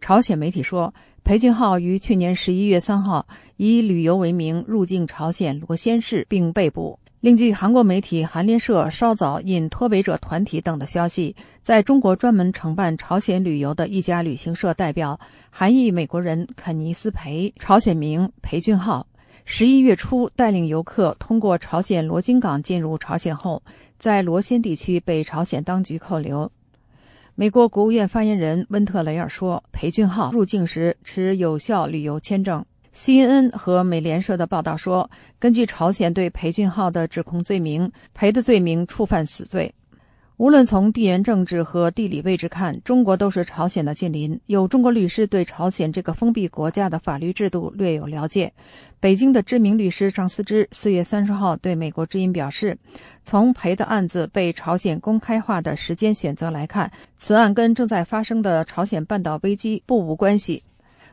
[0.00, 0.94] 朝鲜媒体说，
[1.24, 3.26] 裴俊浩于去年十一月三号
[3.56, 6.96] 以旅游为名入境朝鲜罗先市并被捕。
[7.20, 15.18] 另据韩国媒体韩联社稍早引脱北者团体等的消息，在中国专门承办朝鲜旅游的一家旅行社代表
[15.50, 19.04] 韩裔美国人肯尼斯·裴（朝鲜名裴俊浩），
[19.44, 23.60] 十一月初带领游客通过朝鲜罗京港进入朝鲜后，
[23.98, 26.48] 在罗先地区被朝鲜当局扣留。
[27.34, 32.64] 美国国务院发言人温特雷尔说，裴俊浩入境时持有效旅游签证。
[32.98, 39.72] CNN 和美联社的报道说，根据朝鲜对裴俊浩的指控罪名，裴的罪名触犯死罪。
[40.36, 44.36] 无论从地缘政治和地理位置看，中国都是朝鲜的近邻。
[44.46, 48.52] 有中国律师对朝鲜这个封闭国家的法律制度略有了解。
[48.98, 52.76] 北京的知名律师张思之四月三十号对美国之音表示，
[53.22, 60.64] 从裴的案子被朝鲜公开化的时间选择来看，此案跟正在发生的朝鲜半岛危机不无关系。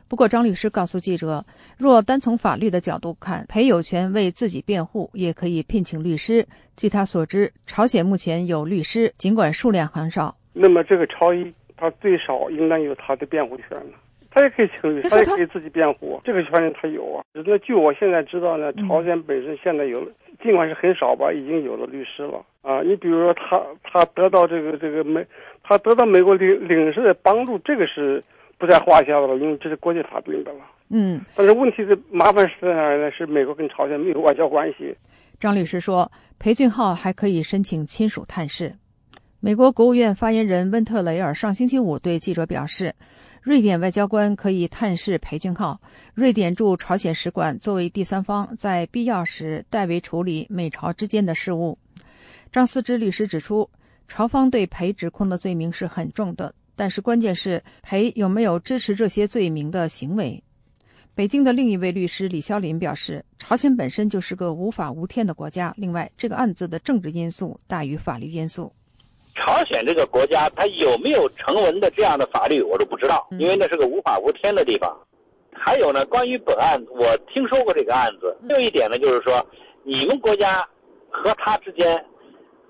[0.08, 1.44] 不过，张律师告诉记者，
[1.76, 6.46] 若单从法律的角度看，裴有权为自己辩护，也可以聘请律师。
[6.76, 10.32] 据他所知，朝鲜目前有律师，尽管数量很少。
[10.52, 13.98] 那么，这个朝一他最少应当有他的辩护权了，
[14.30, 17.24] 他也可以请律师，他也可以自己辩护，这个权利他有啊。
[17.32, 22.80] 那据我现在知道呢，朝鲜本身现在有了，尽管是很少吧，已经有了律师了啊。
[22.82, 25.26] 你比如说，他他得到这个这个美，
[25.64, 28.22] 他得到美国领领事的帮助，这个是。
[28.58, 30.60] 不在话下的了，因为这是国际法定的了。
[30.88, 33.10] 嗯，但是问题是麻烦是在哪儿呢？
[33.10, 34.96] 是美国跟朝鲜没有外交关系。
[35.38, 38.74] 张律师说，裴俊浩还可以申请亲属探视。
[39.40, 42.94] 美国国务院发言人温特雷尔上星期五对记者表示，
[43.42, 45.78] 瑞典外交官可以探视裴俊浩，
[46.14, 51.78] 瑞典驻朝鲜使馆作为第三方，在必要时代为处理美朝之间的事务。
[52.50, 53.68] 张思之律师指出，
[54.08, 56.54] 朝方对裴指控的罪名是很重的。
[56.76, 60.40] 但是关键是裴有没有支持这些罪名的行为？
[61.14, 65.72] 北京的另一位律师李肖林表示，朝鲜本身就是个无法无天的国家。
[65.78, 68.70] 另外，这个案子的政治因素大于法律因素。
[69.34, 74.94] 朝鲜这个国家，它有没有成文的这样的法律，我都不知道，因为那是个无法无天的地方。
[75.50, 78.36] 还有呢，关于本案，我听说过这个案子。
[78.46, 79.44] 还有一点呢，就是说，
[79.84, 80.62] 你们国家
[81.08, 82.04] 和他之间。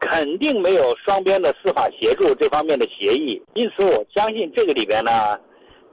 [0.01, 5.11] 肯定没有双边的司法协助这方面的协议，因此我相信这个里边呢，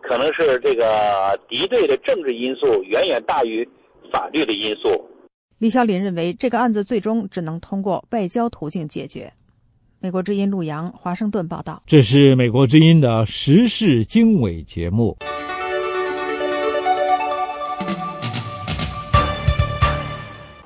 [0.01, 3.67] 可能是这个敌对的政治因素远远大于
[4.11, 5.03] 法律的因素。
[5.59, 9.31] 李小林认为，这个案子最终只能通过外交途径解决。
[9.99, 11.81] 美国之音陆洋华盛顿报道。
[11.87, 15.17] 这是美国之音的时事经纬节目。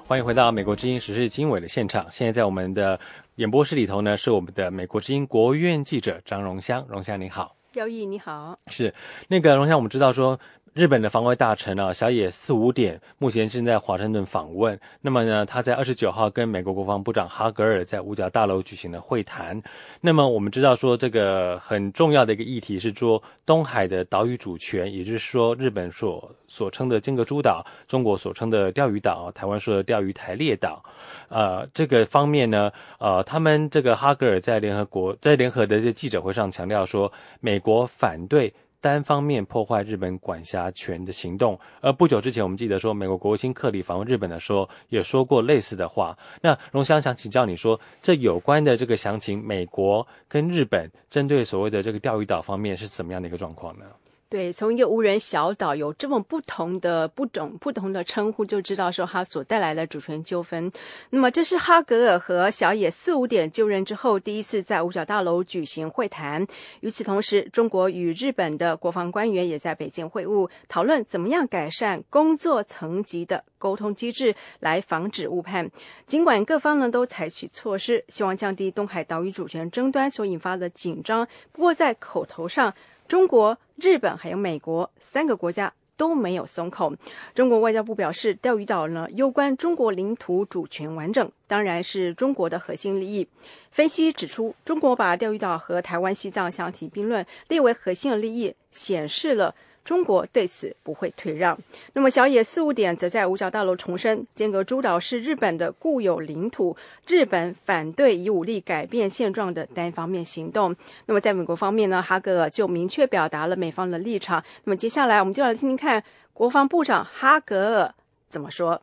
[0.08, 2.04] 欢迎回到美国之音时事经纬的现场。
[2.10, 3.00] 现在在我们的
[3.38, 6.84] 演播室里头呢，是我们的美国之音国务院记者张荣香。
[6.90, 8.92] 荣香你好，姚毅你好，是
[9.28, 10.40] 那个荣香，我们知道说。
[10.78, 14.80] 日本的防卫大臣啊，小野四五点目前正在华盛顿访问。
[15.02, 19.60] 那么呢，他在二十九号跟美国国防部长哈格尔在五角大楼举行了会谈。
[20.02, 30.86] 那么我们知道说，这个很重要的一个议题是说东海的岛屿主权，也就是说日本所所称的尖阁诸岛，中国所称的钓鱼岛，台湾说的钓鱼台列岛。
[31.30, 38.54] 呃，这个方面呢，呃，他们这个哈格尔在联合国在联合的这记者会上强调说，美国反对。
[38.80, 46.18] 单方面破坏日本管辖权的行动，而不久之前，我们记得说，美国国务卿克里访问日本的时候，也说过类似的话。
[46.42, 53.86] 那龙香想请教你说，这有关的这个详情，美国跟日本针对所谓的这个钓鱼岛方面是怎么样的一个状况呢？
[54.30, 60.70] 对，从一个无人小岛有这么不同的不同不同的称呼，就知道说它所带来的主权纠纷。
[61.12, 66.46] 那么，这是哈格尔和小野四五点就任之后第一次在五角大楼举行会谈。
[66.82, 75.72] 与此同时，中国与日本的国防官员也在北京会晤，讨论怎么样改善工作层级的沟通机制，来防止误判。
[76.06, 82.74] 尽管各方呢都采取措施，希望降低东海岛屿主权争端所引发的紧张，不过在口头上。
[83.08, 86.94] 中国、日本还有美国三个国家都没有松口。
[87.34, 93.28] 中国外交部表示，钓鱼岛呢攸关中国领土主权完整，当然是中国的核心利益。
[93.72, 99.56] 分析指出，中国把钓鱼岛和台湾、西藏相提并论，列为核心的利益，显示了。
[99.88, 101.58] 中国对此不会退让。
[101.94, 106.76] 那么，小野四五点则在五角大楼重申，间隔诸岛是日本的固有领土，
[107.08, 110.76] 日本反对以武力改变现状的单方面行动。
[111.06, 114.44] 那么，在美国方面呢，哈格尔就明确表达了美方的立场。
[114.66, 117.96] 那么，接下来我们就来听听看国防部长哈格尔
[118.28, 118.82] 怎么说。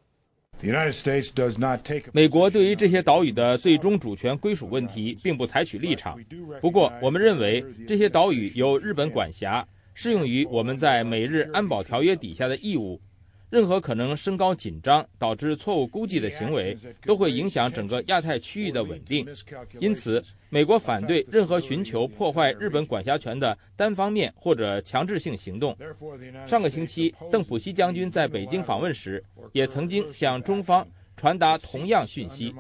[2.12, 6.18] 美国对于这些岛屿的最终主权归属问题并不采取立场。
[6.62, 9.66] 不过，我们认为这些岛屿由日本管辖。
[9.94, 13.00] 适用于我们在美日安保条约底下的义务。
[13.50, 19.24] 任何可能升高紧张、导致错误估计的行为，都会影响整个亚太区域的稳定。
[19.78, 25.76] 因此，美国反对任何寻求破坏日本管辖权的单方面或者强制性行动。
[26.44, 29.22] 上个星期，邓普西将军在北京访问时，
[29.52, 30.84] 也曾经向中方
[31.16, 32.52] 传达同样讯息。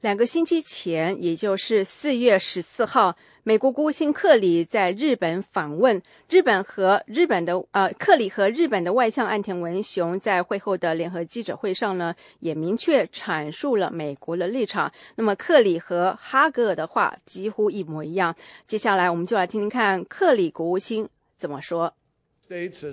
[0.00, 3.16] 两个星期前，也就是四月十四号，
[3.46, 6.00] 美国国务卿克里在日本访问。
[6.30, 14.90] 日本和日本的呃，克里和日本的外相岸田文雄在会后的联合记者会上呢，也明确阐述了美国的立场。
[15.16, 18.34] 那么，克里和哈格尔的话几乎一模一样。
[18.66, 21.92] 接下来，我们就来听听看克里国务卿怎么说。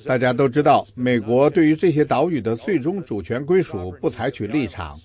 [0.05, 4.99] 大家都知道，美国对于这些岛屿的最终主权归属不采取立场。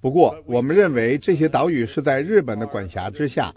[0.00, 3.54] 不过，我们认为这些岛屿是在日本的管辖之下。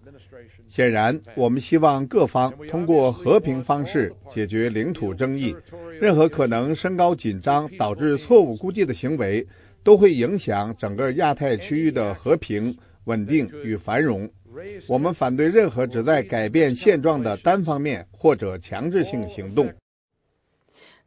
[0.68, 5.56] 显然，我们希望各方通过和平方式解决领土争议。
[6.02, 9.46] 任何可能升高紧张、导致错误估计的行为，
[9.84, 14.30] 都会影响整个亚太区域的和平、稳定与繁荣。
[14.88, 19.72] 我们反对任何旨在改变现状的单方面或者强制性行动。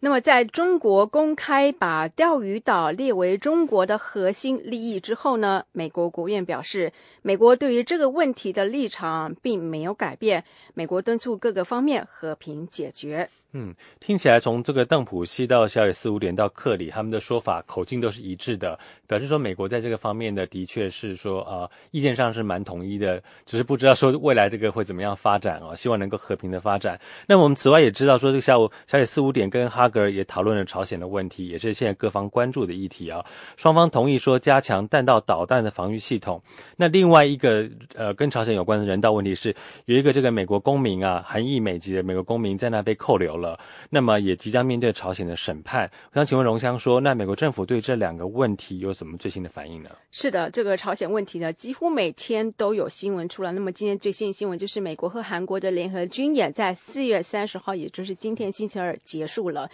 [0.01, 5.65] 那么，在中国公开把钓鱼岛列为中国的核心利益之后呢？
[5.73, 6.93] 美国国务院表示，
[7.23, 10.45] 美国对于这个问题的立场并没有改变。
[10.75, 13.29] 美国敦促各个方面和平解决。
[13.53, 27.01] 嗯，听起来从这个邓普西到小野四五点到克里，他们的说法口径都是一致的，表示说美国在这个方面的的确是说啊，意见上是蛮统一的，只是不知道说未来这个会怎么样发展哦，希望能够和平的发展。
[27.27, 33.25] 那么我们此外也知道说，这个下午小野四五点跟哈格尔也讨论了朝鲜的问题，也是现在各方关注的议题啊。
[33.57, 36.39] 双方同意说加强弹道导弹的防御系统。
[36.77, 43.38] 那另外一个呃跟朝鲜有关的人道问题是，有一个这个美国公民啊，韩裔美籍的美国公民在那被扣留。
[43.39, 43.59] 了，
[43.91, 45.91] 那么也即将面对朝鲜的审判。
[46.13, 49.91] 我想请问荣香说，那美国政府对这两个问题有什么最新的反应呢？
[50.13, 53.53] 是的，这个朝鲜问题呢，几乎每天都有新闻出来。
[53.53, 59.69] 那么今天最新的新闻就是美国和韩国的联合军演在四月三十号，也就是今天星期二结束了。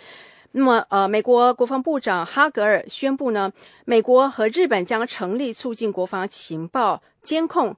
[0.52, 3.52] 那么，呃，美国国防部长哈格尔宣布呢，
[3.84, 7.76] 美国和日本将成立促进国防情报监控。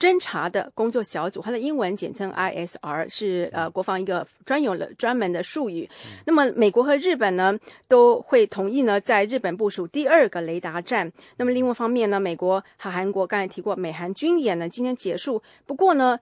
[0.00, 5.86] 侦查的工作小组，它的英文简称 ISR，是呃国防一个专有的专门的术语。
[6.24, 7.54] 那么美国和日本呢
[7.86, 11.12] 都会同意呢，在日本部署第二个雷达站。
[11.36, 15.42] 那么另外一方面呢，美国和韩国刚才提过，美韩军演呢今天结束。
[15.66, 16.18] 不过呢，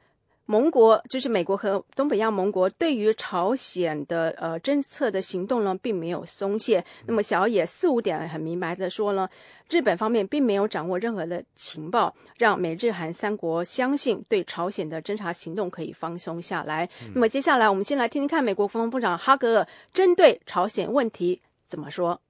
[0.51, 6.82] 盟国就是美国和东北亚盟国对于朝鲜的呃侦测的行动呢，并没有松懈。
[7.07, 9.28] 那么小野四五点很明白的说呢，
[9.68, 16.88] 日本方面并没有掌握任何的情报，让美日韩三国相信对朝鲜的侦察行动可以放松下来。
[17.14, 22.22] 那么接下来我们先来听听看美国国防部长哈格尔针对朝鲜问题怎么说。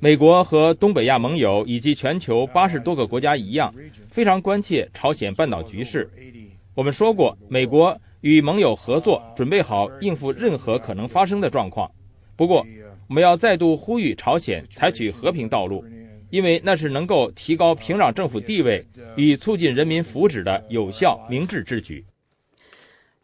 [0.00, 3.72] 美国和东北亚盟友以及全球八十多个国家一样，
[4.10, 6.10] 非常关切朝鲜半岛局势。
[6.74, 11.90] 我们说过，美国与盟友合作，准备好应付任何可能发生的状况。
[12.36, 12.66] 不过，
[13.08, 15.84] 我们要再度呼吁朝鲜采取和平道路，
[16.30, 18.84] 因为那是能够提高平壤政府地位
[19.16, 22.04] 与促进人民福祉的有效明智之举。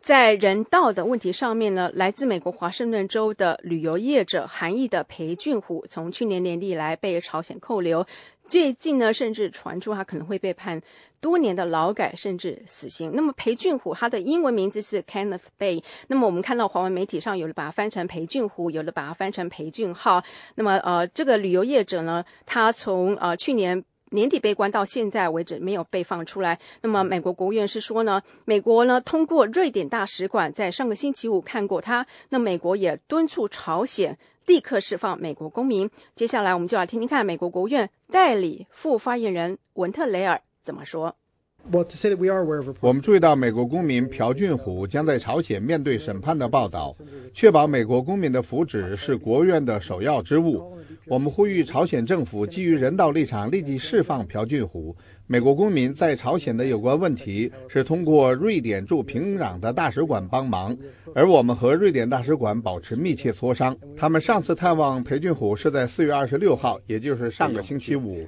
[0.00, 8.04] 在人道的问题上面呢，来自美国华盛顿州的旅游业者韩裔的裴俊虎，从去年年底来被朝鲜扣留，
[8.48, 10.80] 最近呢，甚至传出他可能会被判
[11.20, 13.12] 多年的劳改，甚至死刑。
[13.14, 20.22] 那么裴俊虎他的英文名字是 Kenneth Bay，那么我们看到华文媒体上有的把它翻成裴俊虎，有的把它翻成裴俊浩。
[20.54, 23.84] 那么呃，这个旅游业者呢，他从呃去年。
[24.10, 26.58] 年底被关到现在为止没有被放出来。
[26.82, 32.06] 那么美国国务院是说呢，美国呢通过瑞典大使馆在上个星期五看过他。
[32.28, 35.88] 那美国也敦促朝鲜立刻释放美国公民。
[36.14, 41.16] 接下来我们就要听听看美国国务院代理副发言人文特雷尔怎么说。
[42.80, 46.96] 我们注意到美国公民朴俊虎将在朝鲜面对审判的报道，
[47.34, 50.74] 确保美国公民的福祉是国务院的首要之务。
[51.06, 54.96] 我们呼吁朝鲜政府基于人道立场立即释放朴俊虎。
[55.26, 60.76] 美国公民在朝鲜的有关问题是通过瑞典驻平壤的大使馆帮忙，
[61.14, 63.76] 而我们和瑞典大使馆保持密切磋商。
[63.96, 68.26] 他们上次探望裴俊虎是在四月二十六号，也就是上个星期五。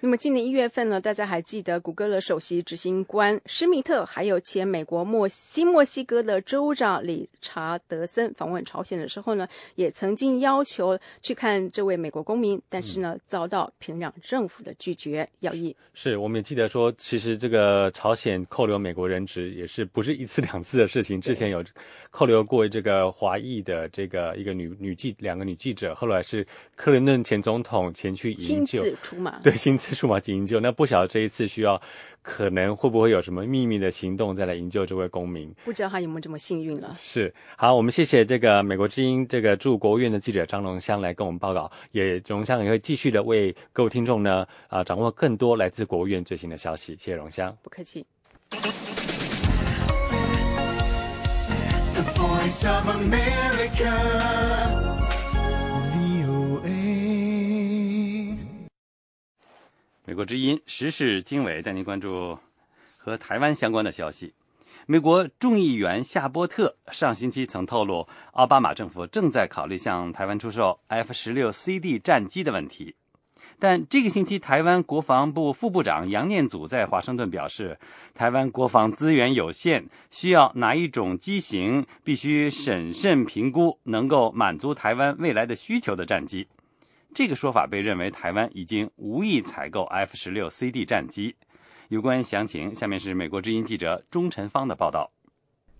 [0.00, 15.28] 那么今年一月份呢，大家还记得谷歌的首席执行官施密特，还有前美国墨西墨西哥的州长理查德森访问朝鲜的时候呢，也曾经要求去看这位美国公民，但是呢，遭到平壤政府的拒绝。
[15.40, 21.64] 要义是，我们也记得说，其实这个朝鲜扣留美国人质也是不是一次两次的事情，之前有
[22.12, 26.46] 扣留过这个华裔的这个一个女女记两个女记者，后来是
[26.76, 29.87] 克林顿前总统前去营救，亲自出马，对亲自。
[29.94, 31.80] 数码去营救，那不晓得这一次需要，
[32.22, 35.52] 可能会不会有什么秘密的行动再来营救这位公民？
[35.64, 36.94] 不知道他有没有这么幸运了。
[37.00, 46.96] 是，好，我们谢谢这个美国之音这个驻国务院的记者张龙香来跟我们报告，也龙香也会继续的为各位听众呢啊掌握更多来自国务院最新的消息。
[46.98, 48.06] 谢谢龙香，不客气。
[60.08, 62.38] 美国之音时事经纬带您关注
[62.96, 64.32] 和台湾相关的消息。
[64.86, 72.94] 美国众议员夏波特上星期曾透露，奥巴马政府正在考虑向台湾出售 F 十六 CD 战机的问题。
[73.58, 77.78] 但这个星期，台湾国防部副部长杨念祖在华盛顿表示，
[78.14, 86.48] 台湾国防资源有限，需要哪一种机型，必须审慎评估，能够满足台湾未来的需求的战机。
[87.18, 91.34] 这个说法被认为台湾已经无意采购 F 十六 CD 战机。
[91.88, 95.10] 有关详情，下面是美国之音记者钟晨芳的报道。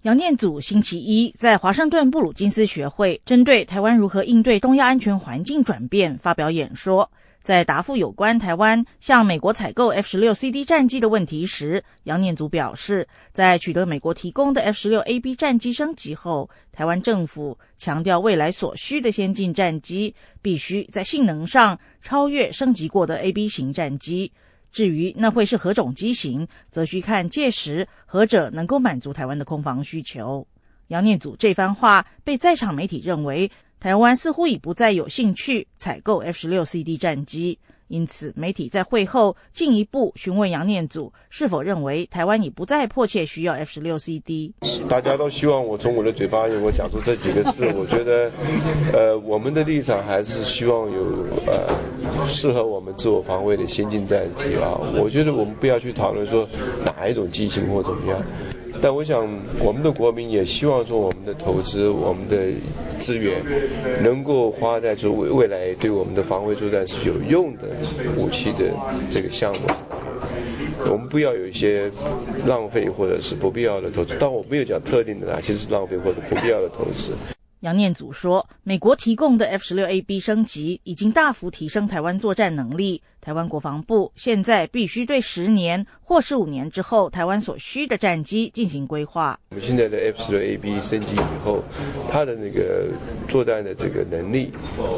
[0.02, 7.08] 杨念祖星期一在华盛顿布鲁金斯学会针对台湾如何应对东亚安全环境转变发表演说。
[7.42, 24.30] 在答复有关台湾向美国采购 F 十六 CD 战机的问题时，杨念祖表示，在取得美国提供的 F 十六 AB 战机升级后，台湾政府强调未来所需的先进战机必须在性能上超越升级过的 AB 型战机。
[24.70, 30.46] 至于那会是何种机型，则需看届时何者能够满足台湾的空防需求。
[30.88, 33.50] 杨念祖这番话被在场媒体认为。
[33.80, 37.56] 台湾似乎已不再有兴趣采购 F 十六 CD 战机，
[37.86, 44.52] 因此媒体在会后进一步询问杨念祖是否认为台湾已不再迫切需要 F 十六 CD。
[44.88, 48.30] 大家都希望我从我的嘴巴里我讲出这几个字， 我觉得，
[48.92, 54.74] 呃，我们的立场还是希望有呃适合我们自我防卫的先进战机啊。
[55.00, 56.48] 我觉得我们不要去讨论说
[56.84, 58.20] 哪一种机型或怎么样。
[58.80, 59.28] 但我想，
[59.60, 62.50] 我们的国民也希望说，我们的投资、我们的
[62.98, 63.42] 资源，
[64.02, 67.68] 能够花在做未未来对我们的防卫作战是有用的
[68.16, 68.72] 武器的
[69.10, 69.60] 这个项目。
[70.90, 71.90] 我们不要有一些
[72.46, 74.16] 浪费或者是不必要的投资。
[74.20, 77.10] 但我没有讲特定的哪些是浪费或者不必要的投资。
[77.60, 83.02] 杨念祖说，美国提供的 F 十六 AB 升级已经大幅提升台湾作战能力。
[83.28, 89.38] 台湾国防部现在必须对十年或十五年之后台湾所需的战机进行规划。
[89.50, 91.62] 我们现在的 F 十六 AB 升级以后，
[92.10, 92.86] 它的那个
[93.28, 94.50] 作战的这个能力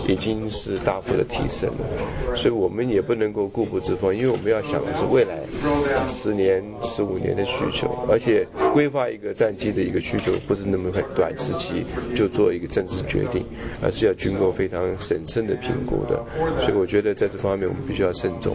[0.07, 5.41] 已经是大幅的提升了，所以我们也不能够固步自封，因为我们要想的是未来
[6.07, 13.45] 十年、十五年的需求，而且规划一个战机的一个需求不是那么很短时期就做一个正式决定，
[13.83, 16.25] 而是要经过非常审慎的评估的，
[16.61, 18.55] 所以我觉得在这方面我们必须要慎重。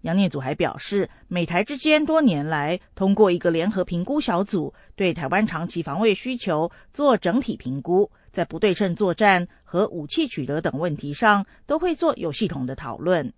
[0.00, 13.32] 杨念祖还表示，美台之间多年来通过一个联合评估小组，对台湾长期防卫需求做整体评估，在不对称作战和武器取得等问题上，都会做有系统的讨论。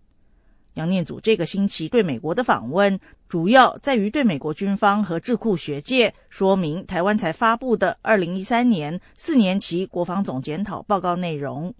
[0.75, 2.99] 杨念祖这个星期对美国的访问，
[3.29, 11.75] 主要在于对美国军方和智库学界说明台湾才发布的二零一三年四年期国防总检讨报告内容。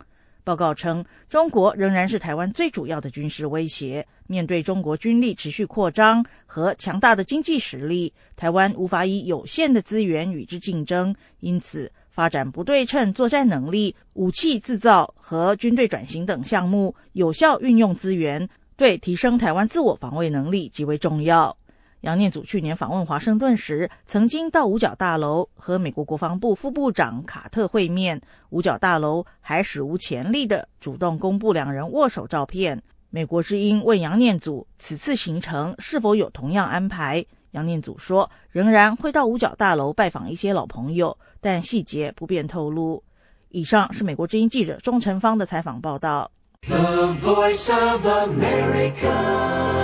[0.49, 4.07] 报告称，中国仍然是台湾最主要的军事威胁。
[4.27, 11.15] 面对中国军力持续扩张和强大的经济实力，台湾无法以有限的资源与之竞争。
[11.41, 21.55] 因此，发展不对称作战能力、武器制造和军队转型等项目，有效运用资源，对提升台湾自我防卫能力极为重要。
[22.03, 28.21] 杨念祖去年访问华盛顿时，曾经到五角大楼和美国国防部副部长卡特会面。
[28.51, 32.81] 五角大楼还史无前例的主动公布两人握手照片。
[33.11, 43.03] 美国之音问杨念祖此次行程是否有同样安排，杨念祖说仍然会到五角大楼拜访一些老朋友，但细节不便透露。
[43.49, 46.31] 以上是美国之音记者钟成芳的采访报道。
[46.63, 49.78] The Voice of America。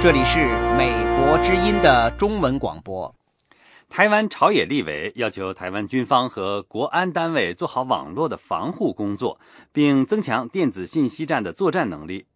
[0.00, 0.38] 这里是
[0.76, 3.12] 美国之音的中文广播。
[3.88, 9.40] 台湾朝野立委要求台湾军方和国安单位做好网络的防护工作，
[9.72, 12.26] 并增强电子信息战的作战能力。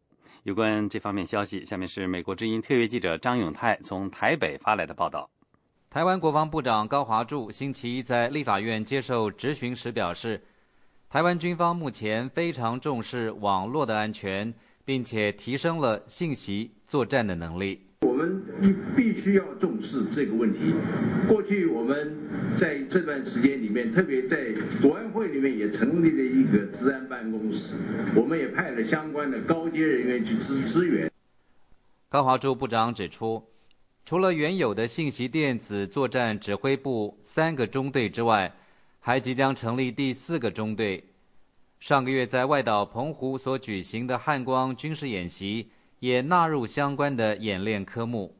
[0.43, 5.31] 有关这方面消息，下面是美国之音特约记者张永泰从台北发来的报道。
[5.89, 10.43] 台湾国防部长高华柱星期一在立法院接受质询时表示，
[11.09, 14.53] 台湾军方目前非常重视网络的安全。
[14.85, 17.81] 并且提升了信息作战的能力。
[18.01, 18.43] 我们
[18.97, 20.75] 必须要重视这个问题。
[21.29, 22.17] 过去我们
[22.57, 27.75] 在这段时间里面，特别在国安会里面也成立了一个治安办公室，
[28.15, 31.11] 我们也派了相关的高阶人员去支支援。
[32.09, 33.43] 高华柱部长指出，
[34.05, 38.53] 除了原有的信息电子作战指挥部三个中队之外，
[39.01, 41.03] 还即将成立第四个中队。
[41.83, 48.37] 上个月在外岛澎湖所举行的汉光军事演习，也纳入相关的演练科目。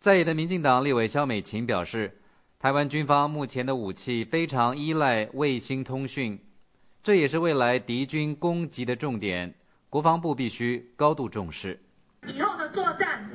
[0.00, 2.18] 在野的民进党立委肖美琴表示，
[2.58, 6.36] 台湾军方目前的武器非常依赖卫星通讯，
[7.00, 9.54] 这也是未来敌军攻击的重点，
[9.88, 11.80] 国防部必须高度重视。
[12.26, 13.30] 以后的作战，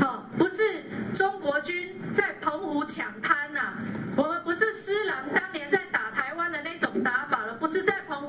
[0.00, 0.82] 好，不是
[1.14, 3.72] 中国军在澎湖抢滩呐，
[4.16, 7.33] 我们不是施琅当年在打台湾的那种打法。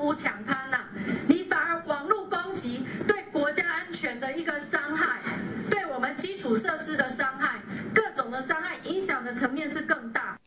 [0.06, 0.84] 不抢滩呐，
[1.26, 5.20] 你反而网络攻击对国家安全的一个伤害，
[5.68, 7.60] 对我们基础设施的伤害，
[7.92, 10.38] 各种的伤害影响的层面是更大。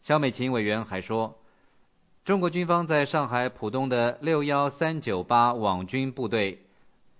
[0.00, 1.38] 肖美琴委员还说，
[2.24, 6.64] 中国军方在上海浦东的六幺三九八网军部队，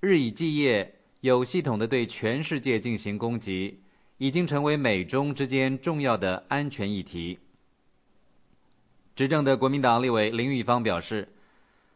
[0.01, 3.83] 日以继夜、有系统的对全世界进行攻击，
[4.17, 7.39] 已经成为美中之间重要的安全议题。
[9.15, 11.29] 执政的国民党立委林玉芳表示，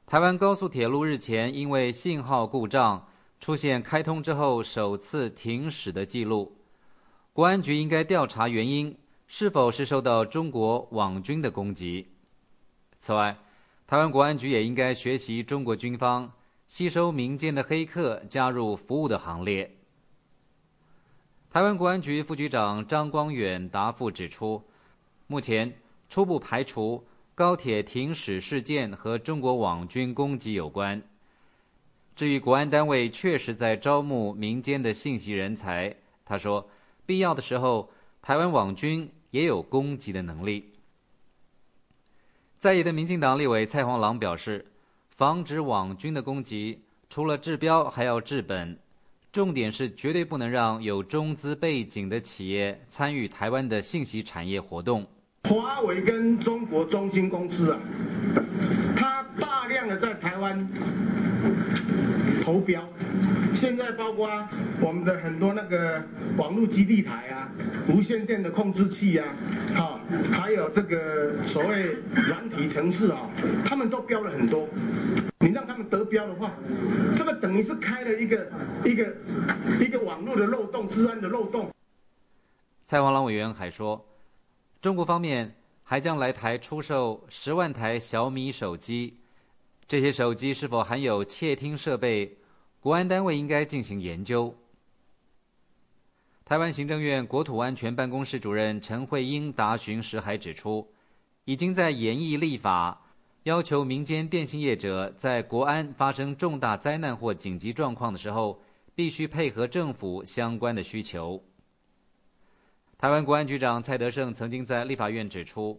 [0.07, 3.09] 台湾高速铁路日前因为信号故障，
[3.41, 6.57] 出现开通之后首次停驶的记录。
[7.33, 8.97] 国安局应该调查原因，
[9.27, 12.07] 是否是受到中国网军的攻击。
[13.01, 13.37] 此外，
[13.85, 16.31] 台湾国安局也应该学习中国军方，
[16.69, 19.77] 吸收民间的黑客加入服务的行列。
[21.51, 24.63] 台湾国安局副局长张光远答复指出，
[25.27, 25.77] 目前。
[26.09, 27.05] 初步排除
[27.37, 31.03] 高铁停驶事件和中国网军攻击有关。
[32.15, 36.67] 至于国安单位确实在招募民间的信息人才，他说，
[37.05, 37.91] 必要的时候，
[38.23, 40.73] 台湾网军也有攻击的能力。
[42.57, 44.65] 在野的民进党立委蔡黄朗表示，
[45.11, 48.79] 防止网军的攻击，除了治标还要治本，
[49.31, 55.07] 重点是绝对不能让有中资背景的企业参与台湾的信息产业活动。
[55.49, 57.79] 华为跟中国中兴公司啊，
[58.97, 60.69] 它大量的在台湾
[62.45, 62.83] 投标，
[63.55, 64.29] 现在包括
[64.81, 66.03] 我们的很多那个
[66.37, 67.49] 网络基地台啊、
[67.89, 69.27] 无线电的控制器啊，
[69.75, 70.01] 好，
[70.33, 71.97] 还有这个所谓
[72.29, 73.31] 软体城市啊，
[73.65, 74.69] 他们都标了很多。
[75.39, 76.51] 你让他们得标的话，
[77.15, 78.51] 这个等于是开了一个
[78.85, 79.15] 一个
[79.81, 81.71] 一个网络的漏洞、治安的漏洞。
[82.85, 84.05] 蔡王郎委员还说，
[84.81, 89.19] 中国方面还将来台出售十万台小米手机，
[89.89, 92.37] 这些手机是否含有窃听设备？
[92.81, 94.55] 国安单位应该进行研究。
[96.45, 100.89] 台湾行政院国土安全办公室主任陈慧英答询时还指出，
[101.45, 103.01] 已经在研议立法，
[103.43, 108.63] 要求民间电信业者在国安发生重大灾难或紧急状况的时候，
[108.95, 111.43] 必须配合政府相关的需求。
[112.99, 115.79] 台湾国安局长蔡德胜曾经在立法院指出，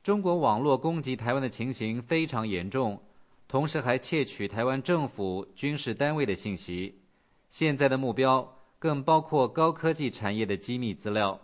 [0.00, 3.02] 中国网络攻击台湾的情形非常严重。
[3.48, 7.00] 同时还窃取台湾政府军事单位的信息，
[7.48, 11.40] 现在的目标更包括高科技产业的机密资料。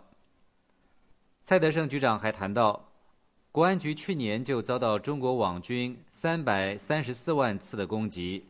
[1.43, 2.89] 蔡德胜局长还谈到，
[3.51, 8.45] 国安局去年就遭到中国网军三百三十四万次的攻击，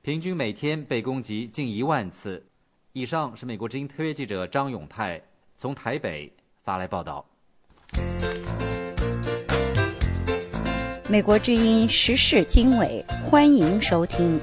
[0.00, 2.46] 平均每天被攻击近一万次。
[2.94, 5.22] 以上是美国之音特约记者张永泰
[5.60, 6.32] 从台北
[6.62, 7.26] 发来报道。
[11.08, 14.38] 美国之音时事经纬，欢迎收听。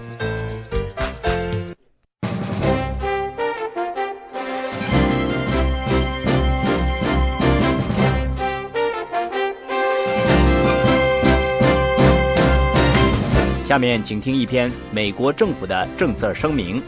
[13.66, 16.84] 下面请听一篇美国政府的政策声明。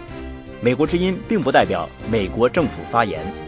[0.59, 3.46] 美国之音并不代表美国政府发言。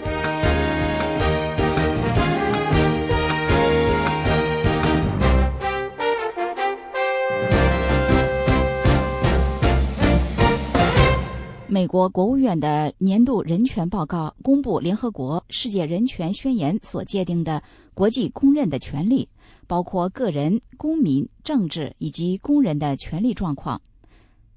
[11.80, 17.64] 美国国务院的年度人权报告公布联合国世界人权宣言所界定的
[17.94, 19.30] 国际公认的权利，
[19.66, 23.82] 包括个人、公民、政治以及工人的权利状况。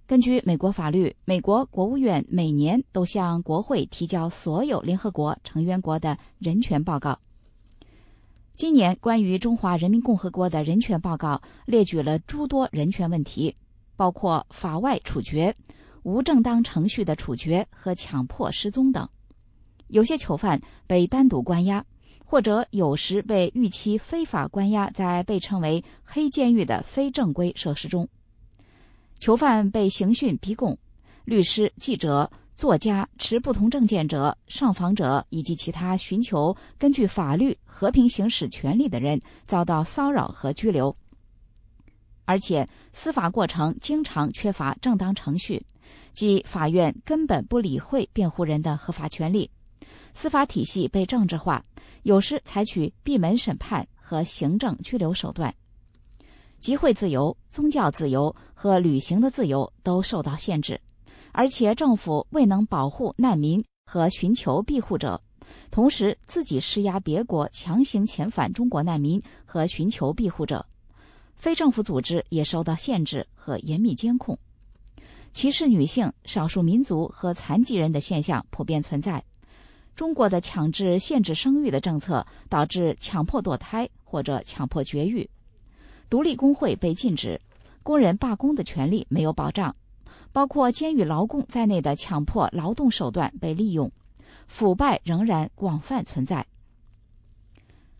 [0.04, 7.16] 根据美国法律，美国国务院每年都向国会提交所有联合国成员国的人权报告。
[8.56, 13.54] 今年关于中华人民共和国的人权报告列举了诸多人权问题，
[13.94, 15.54] 包括法外处决。
[16.02, 19.08] 无正当程序的处决和强迫失踪等，
[19.88, 21.84] 有些囚犯被单独关押，
[22.24, 28.08] 或者有时被预期非法关押在被称为“黑监狱”的非正规设施中。
[29.20, 30.76] 囚犯被刑讯逼供，
[31.24, 40.96] 律师、记者、作家、持不同证件者、上访者以及其他寻求根据法律和平行使权利的人遭到骚扰和拘留，
[42.24, 45.64] 而且司法过程经常缺乏正当程序。
[46.12, 49.50] 即法院根本不理会辩护人的合法权利，
[50.14, 51.64] 司法体系被政治化，
[52.02, 55.54] 有时采取闭门审判和行政拘留手段，
[56.60, 60.80] 集会自由、宗教自由和旅行的自由都受到限制，
[61.32, 65.20] 而且政府未能保护难民和寻求庇护者，
[65.70, 70.64] 同时自己施压别国强行遣返中国难民和寻求庇护者，
[71.36, 74.38] 非政府组织也受到限制和严密监控。
[75.32, 79.22] 歧视女性、少数民族和残疾人的现象普遍存在。
[79.94, 85.28] 中国的强制限制生育的政策导致强迫堕胎或者强迫绝育。
[86.08, 87.40] 独立工会被禁止，
[87.82, 89.74] 工人罢工的权利没有保障，
[90.32, 93.90] 包括监狱劳工在内的强迫劳动手段被利用，
[94.46, 96.46] 腐败仍然广泛存在。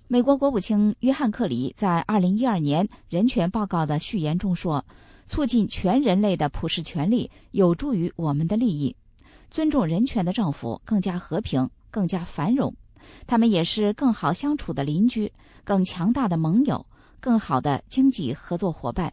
[0.06, 4.84] 美国国务卿约翰·克里在2012年人权报告的序言中说。
[5.26, 8.94] 促进全人类的普世权利，有助于我们的利益。
[9.50, 12.74] 尊重人权的政府更加和平、更加繁荣，
[13.26, 15.30] 他们也是更好相处的邻居、
[15.62, 16.86] 更强大的盟友、
[17.20, 19.12] 更好的经济合作伙伴。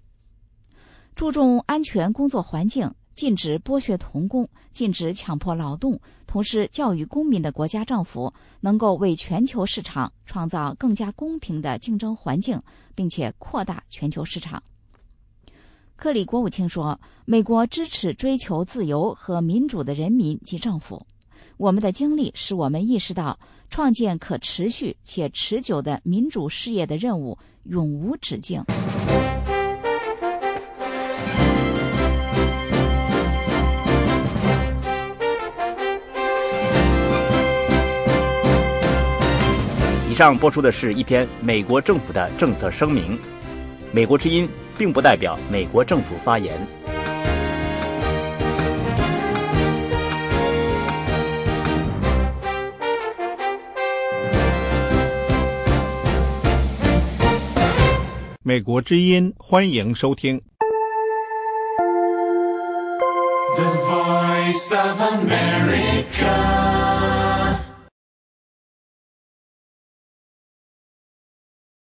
[1.15, 12.57] 注重安全工作环境，禁止剥削童工，禁止强迫劳动，同时教育公民的国家政府，能够为全球市场创造更加公平的竞争环境，
[12.95, 14.63] 并且扩大全球市场。
[15.99, 16.97] 克里国务卿说
[17.27, 21.05] ：“美国支持追求自由和民主的人民及政府。
[21.57, 23.37] 我们的经历使我们意识到，
[23.69, 28.63] 创建可持续且持久的民主事业的任务永无止境。”
[40.09, 43.19] 以上播出的是一篇美国政府的政策声明。
[43.91, 44.47] 美国之音。
[44.79, 46.55] 并不代表美国政府发言。
[58.41, 60.41] 美国之音，欢迎收听。
[63.57, 66.78] The voice of America.